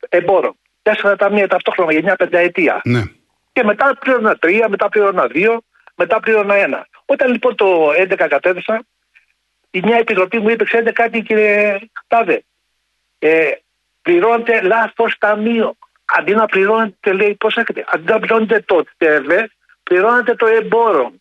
εμπόρων. 0.10 0.56
Τέσσερα 0.82 1.16
ταμεία 1.16 1.48
ταυτόχρονα 1.48 1.92
για 1.92 2.02
μια 2.02 2.16
πενταετία. 2.16 2.82
Ναι. 2.84 3.04
Και 3.54 3.64
μετά 3.64 3.98
πλήρωνα 4.00 4.36
τρία, 4.36 4.70
μετά 4.70 4.90
πλήρωνα 4.90 5.28
δύο, 5.28 5.62
μετά 5.96 6.20
πλήρωνα 6.20 6.56
ένα. 6.56 6.88
Όταν 7.06 7.32
λοιπόν 7.32 7.56
το 7.56 7.90
11 7.90 8.26
κατέδεσα, 8.30 8.86
η 9.72 9.80
μια 9.84 9.98
επιτροπή 9.98 10.40
μου 10.40 10.50
είπε: 10.50 10.64
Ξέρετε 10.64 10.92
κάτι, 10.92 11.22
κύριε 11.22 11.80
Τάδε, 12.08 12.44
ε, 13.20 13.52
πληρώνετε 14.02 14.62
λάθος 14.62 15.18
ταμείο. 15.18 15.76
Αντί 16.06 16.34
να 16.34 16.46
πληρώνετε, 16.46 17.14
λέει, 17.14 17.36
πώς 17.36 17.58
έχετε, 17.58 17.86
αντί 17.88 18.12
να 18.12 18.20
πληρώνετε 18.20 18.62
το 18.62 18.84
ΤΕΒΕ, 18.98 19.50
πληρώνετε 19.84 20.36
το 20.36 20.46
εμπόρο. 20.46 21.14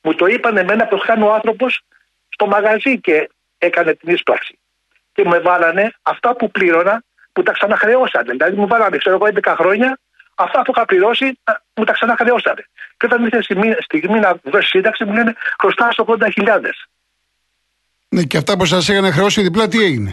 Μου 0.00 0.14
το 0.14 0.26
είπαν 0.26 0.56
εμένα 0.56 0.86
που 0.86 0.98
ο 1.22 1.32
άνθρωπος 1.32 1.80
στο 2.28 2.46
μαγαζί 2.46 3.00
και 3.00 3.30
έκανε 3.64 3.94
την 3.94 4.14
εισπράξη. 4.14 4.58
Και 5.12 5.24
με 5.24 5.38
βάλανε 5.38 5.94
αυτά 6.02 6.36
που 6.36 6.50
πλήρωνα 6.50 7.02
που 7.32 7.42
τα 7.42 7.52
ξαναχρεώσανε. 7.52 8.30
Δηλαδή 8.30 8.56
μου 8.56 8.66
βάλανε, 8.66 8.96
ξέρω 8.96 9.14
εγώ, 9.14 9.26
11 9.42 9.54
χρόνια, 9.58 9.98
αυτά 10.34 10.62
που 10.62 10.72
είχα 10.74 10.84
πληρώσει 10.84 11.38
μου 11.74 11.84
τα 11.84 11.92
ξαναχρεώσανε. 11.92 12.66
Και 12.96 13.06
όταν 13.06 13.24
ήρθε 13.24 13.42
στιγμή, 13.42 13.74
στιγμή 13.80 14.18
να 14.20 14.36
δώσει 14.42 14.68
σύνταξη, 14.68 15.04
μου 15.04 15.12
λένε 15.12 15.34
χρωστά 15.58 15.88
80.000. 15.96 16.60
Ναι, 18.08 18.22
και 18.22 18.36
αυτά 18.36 18.56
που 18.56 18.64
σας 18.64 18.88
είχαν 18.88 19.12
χρεώσει 19.12 19.42
διπλά, 19.42 19.68
τι 19.68 19.82
έγινε; 19.82 20.12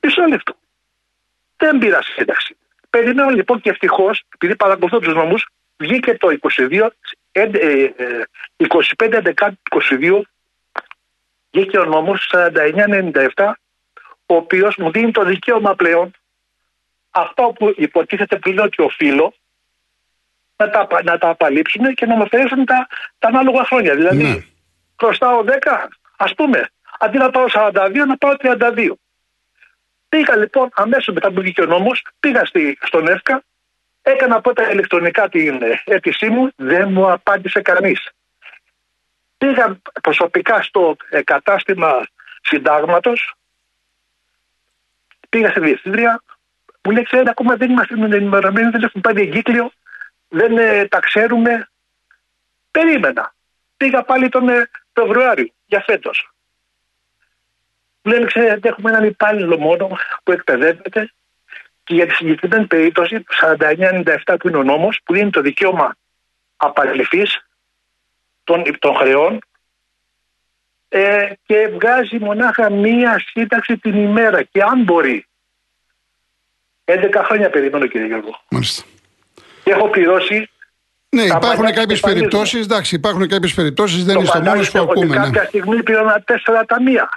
Μισό 0.00 0.22
λεπτό. 0.22 0.56
Δεν 1.56 1.78
πήρα 1.78 2.02
σύνταξη. 2.02 2.56
Περιμένω 2.90 3.30
λοιπόν 3.30 3.60
και 3.60 3.70
ευτυχώς, 3.70 4.24
επειδή 4.34 4.56
παρακολουθώ 4.56 4.98
τους 4.98 5.14
νόμους, 5.14 5.46
βγήκε 5.76 6.16
το 6.16 6.28
22, 6.40 6.88
25 8.56 9.22
22 9.70 10.20
βγήκε 11.56 11.78
ο 11.78 11.84
νόμος 11.84 12.30
4997 12.32 13.52
ο 14.26 14.34
οποίος 14.34 14.76
μου 14.76 14.90
δίνει 14.90 15.10
το 15.10 15.24
δικαίωμα 15.24 15.74
πλέον 15.74 16.10
αυτό 17.10 17.52
που 17.58 17.74
υποτίθεται 17.76 18.36
πλέον 18.36 18.68
και 18.68 18.82
οφείλω 18.82 19.34
να 20.56 20.70
τα, 20.70 20.88
να 21.04 21.18
τα 21.18 21.28
απαλείψουν 21.28 21.94
και 21.94 22.06
να 22.06 22.16
μου 22.16 22.22
αφαιρέσουν 22.22 22.64
τα, 22.64 22.86
τα 23.18 23.28
ανάλογα 23.28 23.64
χρόνια. 23.64 23.94
Δηλαδή, 23.94 24.22
ναι. 24.22 24.44
χρωστάω 24.96 25.44
10, 25.46 25.50
ας 26.16 26.34
πούμε, 26.34 26.70
Αντί 26.98 27.18
να 27.18 27.30
πάω 27.30 27.44
42, 27.52 27.92
να 28.06 28.16
πάω 28.16 28.34
32. 28.38 28.90
Πήγα 30.08 30.36
λοιπόν 30.36 30.68
αμέσως 30.74 31.14
μετά 31.14 31.32
που 31.32 31.40
βγήκε 31.40 31.62
ο 31.62 31.66
νόμος, 31.66 32.06
πήγα 32.20 32.44
στη, 32.44 32.78
στον 32.82 33.08
ΕΦΚΑ, 33.08 33.42
έκανα 34.02 34.36
από 34.36 34.52
τα 34.52 34.70
ηλεκτρονικά 34.70 35.28
την 35.28 35.60
αίτησή 35.84 36.28
μου, 36.28 36.50
δεν 36.56 36.92
μου 36.92 37.10
απάντησε 37.10 37.60
κανείς. 37.60 38.10
Πήγα 39.38 39.80
προσωπικά 40.02 40.62
στο 40.62 40.96
ε, 41.08 41.22
κατάστημα 41.22 42.06
συντάγματος, 42.42 43.34
πήγα 45.28 45.50
στη 45.50 45.60
διευθύντρια, 45.60 46.22
μου 46.82 46.90
λέει: 46.92 47.02
Ξέρετε, 47.02 47.30
ακόμα 47.30 47.56
δεν 47.56 47.70
είμαστε 47.70 47.94
ενημερωμένοι, 47.94 48.70
δεν 48.70 48.82
έχουμε 48.82 49.02
πάρει 49.02 49.22
εγκύκλιο, 49.22 49.72
δεν 50.28 50.58
ε, 50.58 50.88
τα 50.88 51.00
ξέρουμε. 51.00 51.68
Περίμενα. 52.70 53.34
Πήγα 53.76 54.02
πάλι 54.02 54.28
τον 54.28 54.48
ε, 54.48 54.70
Φεβρουάριο 54.92 55.52
για 55.66 55.82
φέτος. 55.86 56.30
Μου 58.02 58.12
λένε: 58.12 58.24
Ξέρετε, 58.24 58.68
έχουμε 58.68 58.90
έναν 58.90 59.04
υπάλληλο 59.04 59.58
μόνο 59.58 59.98
που 60.22 60.32
εκπαιδεύεται 60.32 61.10
και 61.84 61.94
για 61.94 62.06
τη 62.06 62.14
συγκεκριμένη 62.14 62.66
περίπτωση, 62.66 63.24
49-97 63.42 64.36
που 64.38 64.48
είναι 64.48 64.56
ο 64.56 64.62
νόμος, 64.62 65.00
που 65.04 65.12
δίνει 65.12 65.30
το 65.30 65.40
δικαίωμα 65.40 65.96
απαλληφή 66.56 67.26
των, 68.46 68.62
των 68.78 68.94
χρεών 68.94 69.38
ε, 70.88 71.30
και 71.46 71.70
βγάζει 71.72 72.18
μονάχα 72.18 72.70
μία 72.70 73.22
σύνταξη 73.30 73.78
την 73.78 73.94
ημέρα. 73.94 74.42
Και 74.42 74.62
αν 74.62 74.82
μπορεί 74.82 75.26
11 76.84 76.94
χρόνια 77.24 77.50
περιμένω 77.50 77.86
κύριε 77.86 78.06
Γιώργο. 78.06 78.40
Μάλιστα. 78.48 78.82
Και 79.64 79.70
έχω 79.70 79.88
πληρώσει. 79.88 80.50
Ναι, 81.08 81.22
υπάρχουν 81.22 81.72
κάποιες 81.72 82.00
περιπτώσεις. 82.00 82.64
Εντάξει, 82.64 82.94
υπάρχουν 82.94 83.28
κάποιες 83.28 83.54
περιπτώσεις. 83.54 84.04
Δεν 84.04 84.20
είσαι 84.20 84.38
ο 84.38 84.40
μόνος 84.40 84.70
που 84.70 84.78
ακούμε. 84.78 85.16
Ναι. 85.16 85.24
Κάποια 85.24 85.44
στιγμή 85.44 85.82
πλήρωνα 85.82 86.22
τέσσερα 86.22 86.64
ταμεία. 86.64 87.08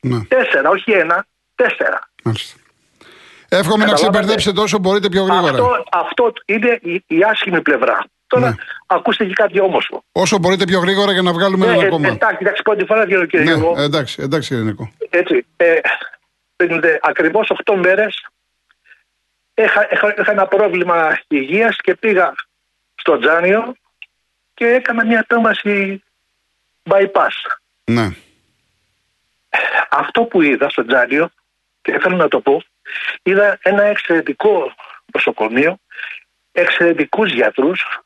Ναι. 0.00 0.24
Τέσσερα, 0.24 0.70
όχι 0.70 0.90
ένα. 0.90 1.26
Τέσσερα. 1.54 2.10
Μάλιστα. 2.24 2.58
Εύχομαι 3.48 3.84
να 3.84 3.92
ξεπερδέψετε 3.92 4.60
όσο 4.60 4.78
μπορείτε 4.78 5.08
πιο 5.08 5.22
γρήγορα. 5.22 5.48
Αυτό, 5.48 5.84
αυτό 5.92 6.32
είναι 6.44 6.78
η, 6.82 7.04
η 7.06 7.22
άσχημη 7.22 7.62
πλευρά. 7.62 8.04
Τώρα 8.28 8.48
ναι. 8.48 8.54
ακούστε 8.86 9.24
και 9.24 9.32
κάτι 9.32 9.60
όμορφο. 9.60 10.04
Όσο 10.12 10.38
μπορείτε 10.38 10.64
πιο 10.64 10.80
γρήγορα 10.80 11.12
για 11.12 11.22
να 11.22 11.32
βγάλουμε 11.32 11.66
ναι, 11.66 11.72
ένα 11.72 11.82
ακόμα. 11.82 12.08
Εντάξει, 12.08 12.36
εντάξει, 12.40 12.62
πρώτη 12.62 12.84
φορά 12.84 13.04
βγαίνω 13.04 13.26
κύριε 13.26 13.56
ναι, 13.56 13.82
Εντάξει, 13.82 14.22
εντάξει, 14.22 14.48
κύριε 14.48 14.64
Νικό. 14.64 14.92
Έτσι. 15.10 15.46
Ε, 15.56 15.74
Ακριβώς 17.00 17.52
8 17.64 17.74
μέρες 17.74 18.26
είχα, 19.54 19.88
είχα, 19.92 20.14
είχα 20.18 20.30
ένα 20.30 20.46
πρόβλημα 20.46 21.18
υγείας 21.28 21.76
και 21.76 21.94
πήγα 21.94 22.34
στο 22.94 23.18
Τζάνιο 23.18 23.74
και 24.54 24.66
έκανα 24.66 25.06
μια 25.06 25.24
τόμαση 25.28 26.02
bypass. 26.90 27.58
Ναι. 27.84 28.08
Αυτό 29.90 30.22
που 30.22 30.42
είδα 30.42 30.68
στο 30.70 30.86
Τζάνιο 30.86 31.30
και 31.82 31.98
θέλω 31.98 32.16
να 32.16 32.28
το 32.28 32.40
πω 32.40 32.62
είδα 33.22 33.58
ένα 33.62 33.82
εξαιρετικό 33.82 34.72
νοσοκομείο 35.12 35.78
εξαιρετικούς 36.52 37.32
γιατρούς 37.32 38.00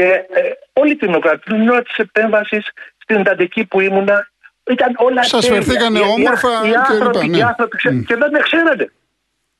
και 0.00 0.06
ε, 0.06 0.40
όλη 0.72 0.96
την 0.96 1.14
ώρα, 1.14 1.38
την 1.38 1.68
ώρα 1.68 1.82
της 1.82 1.96
επέμβασης 1.96 2.64
στην 2.98 3.16
εντατική 3.16 3.64
που 3.64 3.80
ήμουνα 3.80 4.30
ήταν 4.70 4.94
όλα 4.96 5.22
Σας 5.22 5.46
φερθήκανε 5.46 6.00
όμορφα 6.00 6.48
οι, 6.64 6.70
οι, 6.70 6.74
άνθρωποι, 6.74 7.28
ναι. 7.28 7.38
οι 7.38 7.42
άνθρωποι 7.42 7.76
mm. 7.84 8.04
και 8.06 8.16
δεν 8.16 8.30
με 8.30 8.38
ξέρατε. 8.38 8.92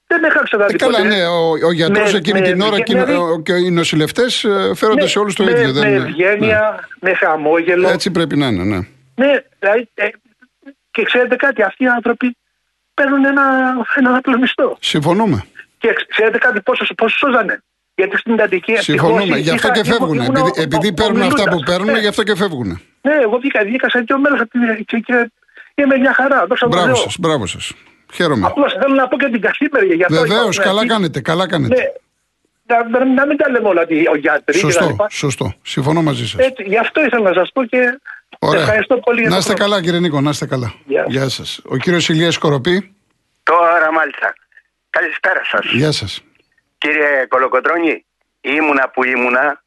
Δεν 0.06 0.22
είχα 0.24 0.42
ξαναδεί. 0.42 0.74
Ε, 0.74 0.76
καλά, 0.76 1.04
ναι, 1.04 1.26
ο, 1.26 1.50
ο 1.66 1.72
γιατρός 1.72 2.14
εκείνη 2.14 2.40
την 2.40 2.60
ώρα 2.60 2.80
και, 2.80 2.94
και 3.42 3.52
οι 3.52 3.70
νοσηλευτές 3.70 4.44
ε, 4.44 4.72
φέρονται 4.74 5.02
ναι, 5.02 5.08
σε 5.08 5.18
όλους 5.18 5.34
το 5.34 5.44
με, 5.44 5.50
ίδιο. 5.50 5.66
Με 5.66 5.72
δεν, 5.72 5.94
ευγένεια, 5.94 6.88
ναι. 7.00 7.10
με 7.10 7.14
χαμόγελο. 7.14 7.88
Έτσι 7.88 8.10
πρέπει 8.10 8.36
να 8.36 8.46
είναι, 8.46 8.64
ναι. 8.64 8.78
Ναι, 9.14 9.32
δηλαδή, 9.58 9.88
ε, 9.94 10.08
και 10.90 11.02
ξέρετε 11.02 11.36
κάτι, 11.36 11.62
αυτοί 11.62 11.84
οι 11.84 11.88
άνθρωποι 11.88 12.36
παίρνουν 12.94 13.24
ένα, 13.24 13.42
ένα 13.96 14.16
απλό 14.16 14.38
μισθό. 14.38 14.76
Συμφωνούμε. 14.80 15.44
Και 15.78 15.88
ξέρετε 16.08 16.38
κάτι, 16.38 16.60
πόσο, 16.60 16.94
πόσο 16.94 17.16
σώζανε; 17.16 17.62
Γιατί 18.00 18.16
στην 18.16 18.32
εντατική 18.32 18.76
Συμφωνούμε, 18.76 19.36
γι' 19.38 19.50
αυτό 19.50 19.70
και 19.70 19.84
φεύγουν. 19.84 20.20
Επειδή, 20.20 20.50
επειδή 20.56 20.92
παίρνουν 20.92 21.22
αυτά 21.22 21.44
που 21.50 21.58
παίρνουν, 21.66 21.96
γι' 21.96 22.06
αυτό 22.06 22.22
και 22.22 22.36
φεύγουν. 22.36 22.68
Ναι, 23.02 23.14
εγώ 23.22 23.38
βγήκα, 23.38 23.60
βγήκα 23.64 23.90
σε 23.90 23.98
δύο 23.98 24.18
μέρες 24.18 24.40
και, 24.86 24.98
και 24.98 25.30
είμαι 25.74 25.96
μια 25.96 26.14
χαρά. 26.14 26.46
Μπράβο 26.68 26.94
σας, 26.94 27.18
μπράβο 27.18 27.46
σας. 27.46 27.72
Χαίρομαι. 28.12 28.46
Απλώς 28.46 28.72
θέλω 28.80 28.94
να 28.94 29.08
πω 29.08 29.16
και 29.16 29.28
την 29.28 29.40
καθήμερη 29.40 29.94
για 29.94 30.06
αυτό. 30.10 30.20
Βεβαίως, 30.20 30.58
καλά 30.58 30.86
κάνετε. 30.86 31.20
Καλά 31.20 31.48
κάνετε. 31.48 31.74
Ναι. 31.74 31.84
Να, 32.90 33.04
να, 33.04 33.26
μην 33.26 33.36
τα 33.36 33.50
λέμε 33.50 33.68
όλα 33.68 33.82
ο 34.12 34.16
γιατροί. 34.16 34.58
Σωστό, 34.58 34.96
σωστό. 35.10 35.54
Συμφωνώ 35.62 36.02
μαζί 36.02 36.26
σας. 36.28 36.40
Γι' 36.66 36.78
αυτό 36.78 37.04
ήθελα 37.04 37.28
να 37.28 37.34
σας 37.34 37.50
πω 37.52 37.64
και 37.64 38.00
Ωραία. 38.38 38.60
ευχαριστώ 38.60 38.96
πολύ. 38.96 39.28
Να 39.28 39.36
είστε 39.36 39.54
καλά, 39.54 39.82
κύριε 39.82 40.00
Νίκο, 40.00 40.20
να 40.20 40.30
είστε 40.30 40.46
καλά. 40.46 40.72
Γεια, 40.86 41.04
Γεια 41.08 41.28
σας. 41.28 41.60
Ο 41.64 41.76
κύριος 41.76 42.08
Ηλίας 42.08 42.38
Κοροπή. 42.38 42.94
Τώρα 43.42 43.92
μάλιστα. 43.92 44.34
Καλησπέρα 44.90 45.40
σας. 45.44 45.72
Γεια 45.72 45.92
σας. 45.92 46.20
Κύριε 46.82 47.26
Κολοκοτρόνη, 47.28 47.94
ήμουνα 48.40 48.84
που 48.88 49.04
ήμουνα 49.04 49.62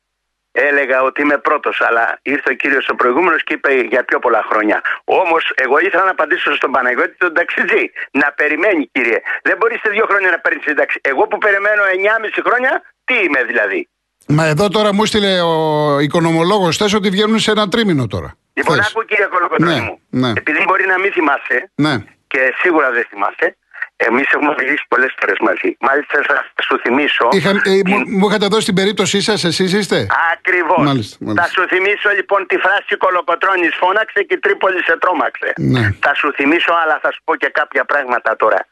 έλεγα 0.51 0.97
ότι 1.01 1.21
είμαι 1.21 1.37
πρώτος, 1.37 1.81
αλλά 1.87 2.19
ήρθε 2.21 2.49
ο 2.51 2.53
κύριος 2.53 2.89
ο 2.89 2.95
προηγούμενος 2.95 3.43
και 3.43 3.53
είπε 3.53 3.71
για 3.73 4.03
πιο 4.03 4.19
πολλά 4.19 4.41
χρόνια. 4.49 4.81
Όμως, 5.03 5.51
εγώ 5.55 5.79
ήθελα 5.79 6.03
να 6.03 6.09
απαντήσω 6.09 6.55
στον 6.55 6.71
Παναγιώτη 6.71 7.15
τον 7.17 7.33
ταξιτζή. 7.33 7.91
Να 8.11 8.27
περιμένει, 8.39 8.89
κύριε. 8.91 9.19
Δεν 9.43 9.57
μπορείς 9.57 9.79
σε 9.79 9.89
δύο 9.89 10.05
χρόνια 10.09 10.29
να 10.29 10.39
παίρνεις 10.39 10.63
σύνταξη. 10.63 10.99
Εγώ 11.03 11.27
που 11.27 11.37
περιμένω 11.37 11.81
9,5 11.83 12.41
χρόνια, 12.45 12.81
τι 13.05 13.13
είμαι 13.13 13.43
δηλαδή. 13.43 13.87
Μα 14.27 14.45
εδώ 14.45 14.67
τώρα 14.69 14.93
μου 14.93 15.05
στείλε 15.05 15.41
ο 15.41 15.99
οικονομολόγος 15.99 16.77
θες 16.77 16.93
ότι 16.93 17.09
βγαίνουν 17.09 17.39
σε 17.39 17.51
ένα 17.51 17.67
τρίμηνο 17.67 18.07
τώρα. 18.07 18.37
Λοιπόν, 18.53 18.79
άκου 18.79 19.05
κύριε 19.05 19.25
Κολοκοτρόνη 19.25 19.73
ναι, 19.73 19.81
μου. 19.81 19.99
Ναι. 20.09 20.29
Επειδή 20.29 20.63
μπορεί 20.67 20.85
να 20.85 20.99
μην 20.99 21.11
θυμάσαι 21.11 21.71
ναι. 21.75 21.95
και 22.27 22.53
σίγουρα 22.61 22.91
δεν 22.91 23.05
θυμάσαι, 23.09 23.57
Εμείς 23.95 24.31
έχουμε 24.31 24.55
μιλήσει 24.57 24.85
πολλές 24.87 25.13
φορές 25.19 25.37
μαζί. 25.39 25.75
Μάλιστα, 25.79 26.21
θα 26.27 26.63
σου 26.63 26.79
θυμίσω. 26.79 27.27
Είχα, 27.31 27.49
ε, 27.49 27.81
μου, 27.85 27.97
μου 28.07 28.27
είχατε 28.27 28.47
δώσει 28.47 28.65
την 28.65 28.75
περίπτωσή 28.75 29.21
σας, 29.21 29.43
εσείς 29.43 29.73
είστε; 29.73 30.07
Ακριβώς. 30.33 31.17
Θα 31.35 31.47
σου 31.53 31.67
θυμίσω 31.67 32.09
λοιπόν 32.09 32.45
τη 32.47 32.57
φράση 32.57 32.95
Κολοκοτρόνη 32.97 33.69
φώναξε 33.69 34.23
και 34.23 34.33
η 34.33 34.39
Τρίπολη 34.39 34.83
σε 34.83 34.97
τρόμαξε. 34.97 35.53
Ναι. 35.57 35.91
Θα 36.01 36.13
σου 36.13 36.33
θυμίσω, 36.33 36.73
αλλά 36.83 36.99
θα 37.01 37.11
σου 37.11 37.21
πω 37.23 37.35
και 37.35 37.49
κάποια 37.49 37.85
πράγματα 37.85 38.35
τώρα. 38.35 38.67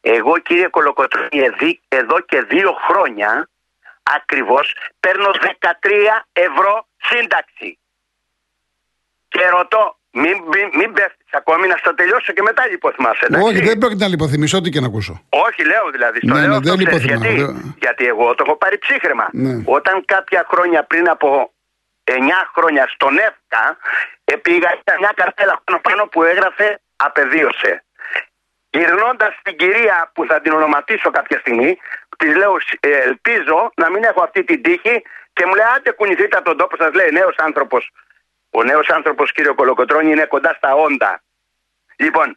Εγώ, 0.00 0.38
κύριε 0.38 0.68
Κολοκοτρόνη, 0.68 1.38
εδώ 1.88 2.20
και 2.20 2.42
δύο 2.42 2.72
χρόνια 2.86 3.48
ακριβώς 4.02 4.76
παίρνω 5.00 5.30
13 5.30 6.26
ευρώ 6.32 6.86
σύνταξη. 6.96 7.78
Και 9.28 9.48
ρωτώ, 9.48 9.96
μην, 10.12 10.34
μην, 10.52 10.66
μην 10.78 10.92
πέφτεις 10.92 11.32
ακόμη 11.40 11.66
να 11.66 11.76
στα 11.76 11.94
τελειώσω 11.94 12.32
και 12.32 12.42
μετά 12.42 12.66
λιποθυμάσαι. 12.66 13.26
Όχι, 13.42 13.60
δεν 13.62 13.78
πρόκειται 13.78 14.04
να 14.04 14.10
λιποθυμίσω, 14.10 14.56
ό,τι 14.58 14.70
και 14.70 14.80
να 14.80 14.86
ακούσω. 14.86 15.22
Όχι, 15.28 15.64
λέω 15.64 15.90
δηλαδή. 15.92 16.18
Στο 16.18 16.34
ναι, 16.34 16.40
λέω 16.40 16.48
ναι, 16.48 16.56
αυτό, 16.56 16.74
δεν 16.74 16.98
γιατί, 16.98 17.32
γιατί 17.78 18.06
εγώ 18.06 18.34
το 18.34 18.42
έχω 18.46 18.56
πάρει 18.56 18.78
ψύχρεμα. 18.78 19.28
Ναι. 19.32 19.62
Όταν 19.64 20.04
κάποια 20.04 20.46
χρόνια 20.50 20.84
πριν 20.84 21.08
από 21.08 21.52
9 22.04 22.12
χρόνια 22.54 22.86
στον 22.94 23.18
ΕΦΚΑ 23.18 23.64
πήγα 24.42 24.70
μια 24.98 25.12
καρτέλα 25.14 25.60
πάνω 25.64 25.80
πάνω 25.80 26.06
που 26.06 26.22
έγραφε 26.22 26.80
απεδίωσε. 26.96 27.84
Γυρνώντας 28.70 29.32
στην 29.40 29.56
κυρία 29.56 30.10
που 30.14 30.26
θα 30.26 30.40
την 30.40 30.52
ονοματίσω 30.52 31.10
κάποια 31.10 31.38
στιγμή, 31.38 31.78
της 32.16 32.36
λέω: 32.36 32.56
«Ε, 32.80 32.88
Ελπίζω 32.88 33.72
να 33.76 33.90
μην 33.90 34.02
έχω 34.04 34.22
αυτή 34.22 34.44
την 34.44 34.62
τύχη 34.62 35.02
και 35.32 35.46
μου 35.46 35.54
λέει: 35.54 35.66
Άντε 35.76 35.90
κουνηθείτε 35.90 36.36
από 36.36 36.44
τον 36.44 36.56
τόπο 36.56 36.76
σας, 36.76 36.92
λέει 36.94 37.10
νέος 37.10 37.36
άνθρωπος 37.36 37.90
ο 38.58 38.62
νέος 38.62 38.88
άνθρωπος, 38.88 39.32
κύριο 39.32 39.54
Κολοκοτρόνη, 39.54 40.10
είναι 40.10 40.24
κοντά 40.24 40.52
στα 40.56 40.74
όντα. 40.74 41.22
Λοιπόν, 41.96 42.36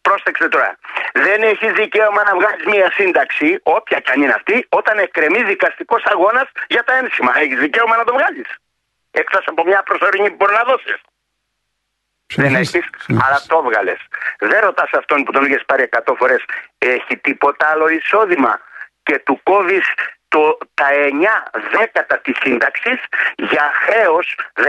πρόσεξε 0.00 0.48
τώρα. 0.48 0.78
Δεν 1.12 1.42
έχεις 1.42 1.72
δικαίωμα 1.72 2.22
να 2.22 2.34
βγάλεις 2.34 2.64
μία 2.64 2.90
σύνταξη, 2.90 3.60
όποια 3.62 3.98
και 4.00 4.10
αν 4.10 4.22
είναι 4.22 4.32
αυτή, 4.32 4.66
όταν 4.68 4.98
εκκρεμεί 4.98 5.42
δικαστικός 5.42 6.02
αγώνας 6.04 6.48
για 6.68 6.84
τα 6.84 6.94
ένσημα. 6.94 7.32
Έχεις 7.38 7.58
δικαίωμα 7.58 7.96
να 7.96 8.04
το 8.04 8.12
βγάλεις. 8.12 8.48
Εκτός 9.10 9.44
από 9.46 9.64
μια 9.64 9.82
προσωρινή 9.82 10.28
που 10.30 10.36
μπορεί 10.36 10.52
να 10.52 10.64
δώσει. 10.64 10.94
Δεν 12.34 12.54
έχεις, 12.54 12.88
αλλά 13.08 13.42
το 13.46 13.62
έβγαλε. 13.64 13.96
Δεν 14.38 14.60
ρωτάς 14.60 14.90
αυτόν 14.92 15.24
που 15.24 15.32
τον 15.32 15.44
είχες 15.44 15.62
πάρει 15.66 15.82
100 15.82 16.14
φορές, 16.16 16.44
έχει 16.78 17.16
τίποτα 17.16 17.66
άλλο 17.70 17.88
εισόδημα; 17.88 18.60
Και 19.02 19.18
του 19.18 19.40
κόβεις 19.42 19.86
το, 20.36 20.58
τα 20.74 20.88
9 20.92 21.58
δέκατα 21.76 22.18
της 22.18 22.36
σύνταξης 22.42 22.98
για 23.36 23.70
χρέος 23.84 24.26
14.000 24.54 24.68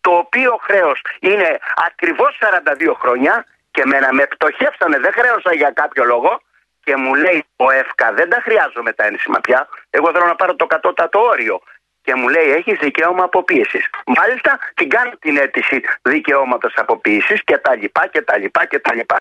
το 0.00 0.10
οποίο 0.10 0.58
χρέος 0.62 1.00
είναι 1.20 1.58
ακριβώς 1.88 2.38
42 2.40 2.92
χρόνια 3.00 3.46
και 3.70 3.82
μένα 3.86 4.08
με 4.12 4.26
πτωχεύσανε 4.26 4.98
δεν 4.98 5.12
χρέωσα 5.12 5.54
για 5.54 5.70
κάποιο 5.70 6.04
λόγο 6.04 6.40
και 6.84 6.96
μου 6.96 7.14
λέει 7.14 7.44
ο 7.56 7.70
ΕΦΚΑ 7.70 8.12
δεν 8.12 8.28
τα 8.30 8.40
χρειάζομαι 8.42 8.92
τα 8.92 9.04
ένσημα 9.04 9.40
πια 9.40 9.68
εγώ 9.90 10.12
θέλω 10.12 10.26
να 10.26 10.34
πάρω 10.34 10.54
το 10.56 10.66
κατώτατο 10.66 11.18
όριο 11.20 11.60
και 12.04 12.14
μου 12.14 12.28
λέει 12.28 12.48
έχεις 12.50 12.78
δικαίωμα 12.78 13.24
αποποίησης. 13.24 13.84
Μάλιστα 14.06 14.58
την 14.74 14.88
κάνω 14.88 15.12
την 15.18 15.36
αίτηση 15.36 15.82
δικαιώματος 16.02 16.72
αποποίησης 16.76 17.44
και 17.44 17.58
τα 17.58 17.76
λοιπά 17.76 18.06
και 18.06 18.22
τα 18.22 18.38
λοιπά 18.38 18.66
και 18.66 18.78
τα 18.78 18.94
λοιπά. 18.94 19.18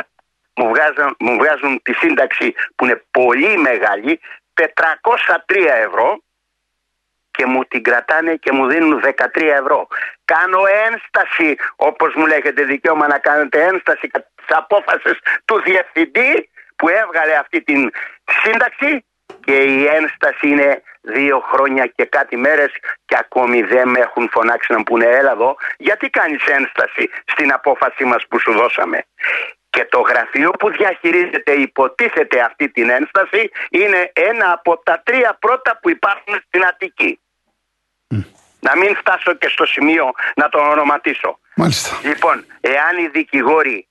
Μου 0.55 0.67
βγάζουν, 0.67 1.15
μου 1.19 1.37
βγάζουν 1.37 1.81
τη 1.81 1.93
σύνταξη 1.93 2.53
που 2.75 2.85
είναι 2.85 3.03
πολύ 3.11 3.57
μεγάλη 3.57 4.19
403 4.53 5.67
ευρώ 5.85 6.21
και 7.31 7.45
μου 7.45 7.63
την 7.65 7.83
κρατάνε 7.83 8.35
και 8.35 8.51
μου 8.51 8.67
δίνουν 8.67 9.01
13 9.03 9.41
ευρώ. 9.41 9.87
κάνω 10.25 10.61
ένσταση, 10.87 11.55
όπως 11.75 12.13
μου 12.15 12.25
λέγεται 12.25 12.63
δικαίωμα 12.63 13.07
να 13.07 13.17
κάνετε 13.17 13.63
ένσταση 13.63 14.07
κατά 14.07 14.27
της 14.35 14.55
απόφασης 14.57 15.19
του 15.45 15.61
διευθυντή 15.61 16.49
που 16.75 16.89
έβγαλε 16.89 17.35
αυτή 17.35 17.61
την 17.61 17.91
σύνταξη 18.41 19.05
και 19.45 19.63
η 19.63 19.85
ένσταση 19.85 20.47
είναι 20.47 20.81
δύο 21.01 21.39
χρόνια 21.39 21.85
και 21.85 22.05
κάτι 22.05 22.37
μέρες 22.37 22.71
και 23.05 23.15
ακόμη 23.19 23.61
δεν 23.61 23.89
με 23.89 23.99
έχουν 23.99 24.29
φωνάξει 24.31 24.71
να 24.71 24.77
μου 24.77 24.83
πούνε 24.83 25.05
έλα 25.05 25.31
εδώ 25.31 25.55
γιατί 25.77 26.09
κάνεις 26.09 26.45
ένσταση 26.45 27.09
στην 27.25 27.53
απόφαση 27.53 28.03
μας 28.03 28.27
που 28.27 28.39
σου 28.39 28.51
δώσαμε. 28.53 29.05
Και 29.73 29.85
το 29.89 29.99
γραφείο 29.99 30.51
που 30.51 30.69
διαχειρίζεται 30.69 31.51
υποτίθεται 31.51 32.41
αυτή 32.41 32.69
την 32.69 32.89
ένσταση 32.89 33.51
είναι 33.69 34.11
ένα 34.13 34.51
από 34.51 34.71
τα 34.77 35.01
τρία 35.05 35.37
πρώτα 35.39 35.79
που 35.81 35.89
υπάρχουν 35.89 36.33
στην 36.47 36.65
Αττική. 36.65 37.19
Να 38.59 38.77
μην 38.77 38.95
φτάσω 38.95 39.33
και 39.33 39.47
στο 39.47 39.65
σημείο 39.65 40.05
να 40.35 40.49
τον 40.49 40.63
ονοματίσω. 40.65 41.39
Μάλιστα. 41.55 41.99
Λοιπόν, 42.03 42.45
εάν 42.61 42.97
οι 42.97 43.07
δικηγόροι 43.07 43.87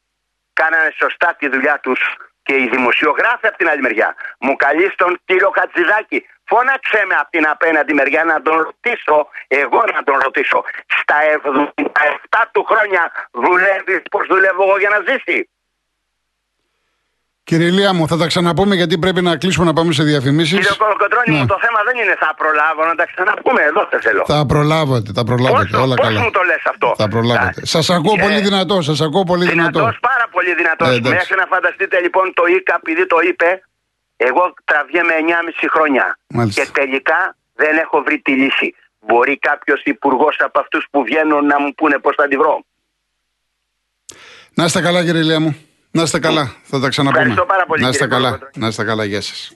κάνανε 0.52 0.90
σωστά 0.98 1.36
τη 1.38 1.48
δουλειά 1.48 1.80
τους 1.82 2.00
και 2.42 2.54
οι 2.54 2.68
δημοσιογράφοι 2.68 3.46
από 3.46 3.56
την 3.56 3.68
άλλη 3.68 3.80
μεριά 3.80 4.14
μου 4.40 4.56
καλεί 4.56 4.90
στον 4.90 5.20
κύριο 5.24 5.52
Χατζηδάκη 5.56 6.26
φώναξε 6.44 7.04
με 7.08 7.14
από 7.14 7.30
την 7.30 7.48
απέναντι 7.48 7.94
μεριά 7.94 8.24
να 8.24 8.42
τον 8.42 8.56
ρωτήσω 8.56 9.28
εγώ 9.48 9.82
να 9.94 10.02
τον 10.02 10.18
ρωτήσω 10.24 10.64
στα 10.86 11.16
77 12.32 12.44
του 12.52 12.62
χρόνια 12.64 13.12
δουλεύεις 13.32 14.02
πως 14.10 14.26
δουλεύω 14.26 14.62
εγώ 14.62 14.78
για 14.78 14.88
να 14.88 14.98
ζήσει; 15.08 15.48
Κύριε 17.44 17.66
Ηλία 17.66 17.92
μου, 17.92 18.06
θα 18.08 18.16
τα 18.16 18.26
ξαναπούμε 18.26 18.74
γιατί 18.74 18.98
πρέπει 18.98 19.22
να 19.22 19.36
κλείσουμε 19.36 19.66
να 19.66 19.72
πάμε 19.72 19.92
σε 19.92 20.02
διαφημίσεις. 20.02 20.58
Κύριε 20.58 20.76
Κολοκοτρώνη 20.78 21.30
Ναι. 21.30 21.38
μου 21.38 21.46
το 21.46 21.58
θέμα 21.64 21.80
δεν 21.86 21.96
είναι 22.02 22.14
θα 22.24 22.34
προλάβω 22.40 22.84
να 22.90 22.94
τα 22.94 23.06
ξαναπούμε 23.12 23.62
εδώ 23.62 23.86
δεν 23.90 24.00
θέλω 24.00 24.22
Θα 24.26 24.46
προλάβετε, 24.46 25.10
θα 25.14 25.24
προλάβετε. 25.24 25.68
Πώς, 25.70 25.80
όλα 25.84 25.94
πώς 25.94 26.06
καλά. 26.06 26.20
μου 26.20 26.30
το 26.30 26.42
λες 26.42 26.62
αυτό; 26.72 26.94
Θα 26.96 27.08
προλάβετε. 27.08 27.60
Α, 27.62 27.66
Σας 27.74 27.90
ακούω 27.90 28.14
και- 28.14 28.22
πολύ 28.22 28.40
δυνατό, 28.40 28.82
σας 28.82 29.00
ακούω 29.00 29.24
πολύ 29.24 29.46
δυνατό. 29.54 29.78
Δυνατός, 29.78 29.98
πάρα 30.10 30.26
πολύ 30.30 30.54
δυνατός. 30.54 30.88
Ε, 30.88 30.94
εντάξει. 30.94 31.12
Μέχρι 31.18 31.34
να 31.42 31.46
φανταστείτε 31.54 32.00
λοιπόν 32.00 32.24
το 32.38 32.44
ΙΚΑ, 32.56 32.74
επειδή 32.82 33.06
το 33.06 33.16
είπε, 33.28 33.48
εγώ 34.16 34.42
τραβιέμαι 34.64 35.14
9,5 35.22 35.68
χρόνια. 35.74 36.18
Μάλιστα. 36.36 36.62
Και 36.62 36.68
τελικά 36.80 37.18
δεν 37.54 37.76
έχω 37.84 37.96
βρει 38.06 38.18
τη 38.26 38.32
λύση. 38.42 38.68
Μπορεί 39.06 39.38
κάποιος 39.38 39.80
υπουργός 39.84 40.36
από 40.46 40.58
αυτούς 40.60 40.82
που 40.90 40.98
βγαίνουν 41.04 41.46
να 41.46 41.60
μου 41.60 41.70
πούνε 41.74 41.98
πώς 41.98 42.14
θα 42.20 42.28
τη 42.28 42.36
βρω. 42.36 42.54
Να 44.54 44.64
είστε 44.64 44.80
καλά, 44.80 45.04
κύριε 45.04 45.20
Ηλία 45.20 45.40
μου. 45.40 45.56
Να 45.94 46.02
είστε 46.02 46.18
καλά. 46.18 46.54
Θα 46.62 46.80
τα 46.80 46.88
ξαναπούμε. 46.88 47.22
Ευχαριστώ 47.22 47.46
πάρα 47.52 47.64
πολύ, 47.66 47.82
Να 47.82 47.88
είστε 47.88 48.02
κύριε 48.04 48.16
καλά. 48.16 48.28
Κολοκοτρώνη. 48.28 48.64
Να 48.64 48.66
είστε 48.68 48.84
καλά. 48.84 49.04
Γεια 49.04 49.20
σας. 49.20 49.52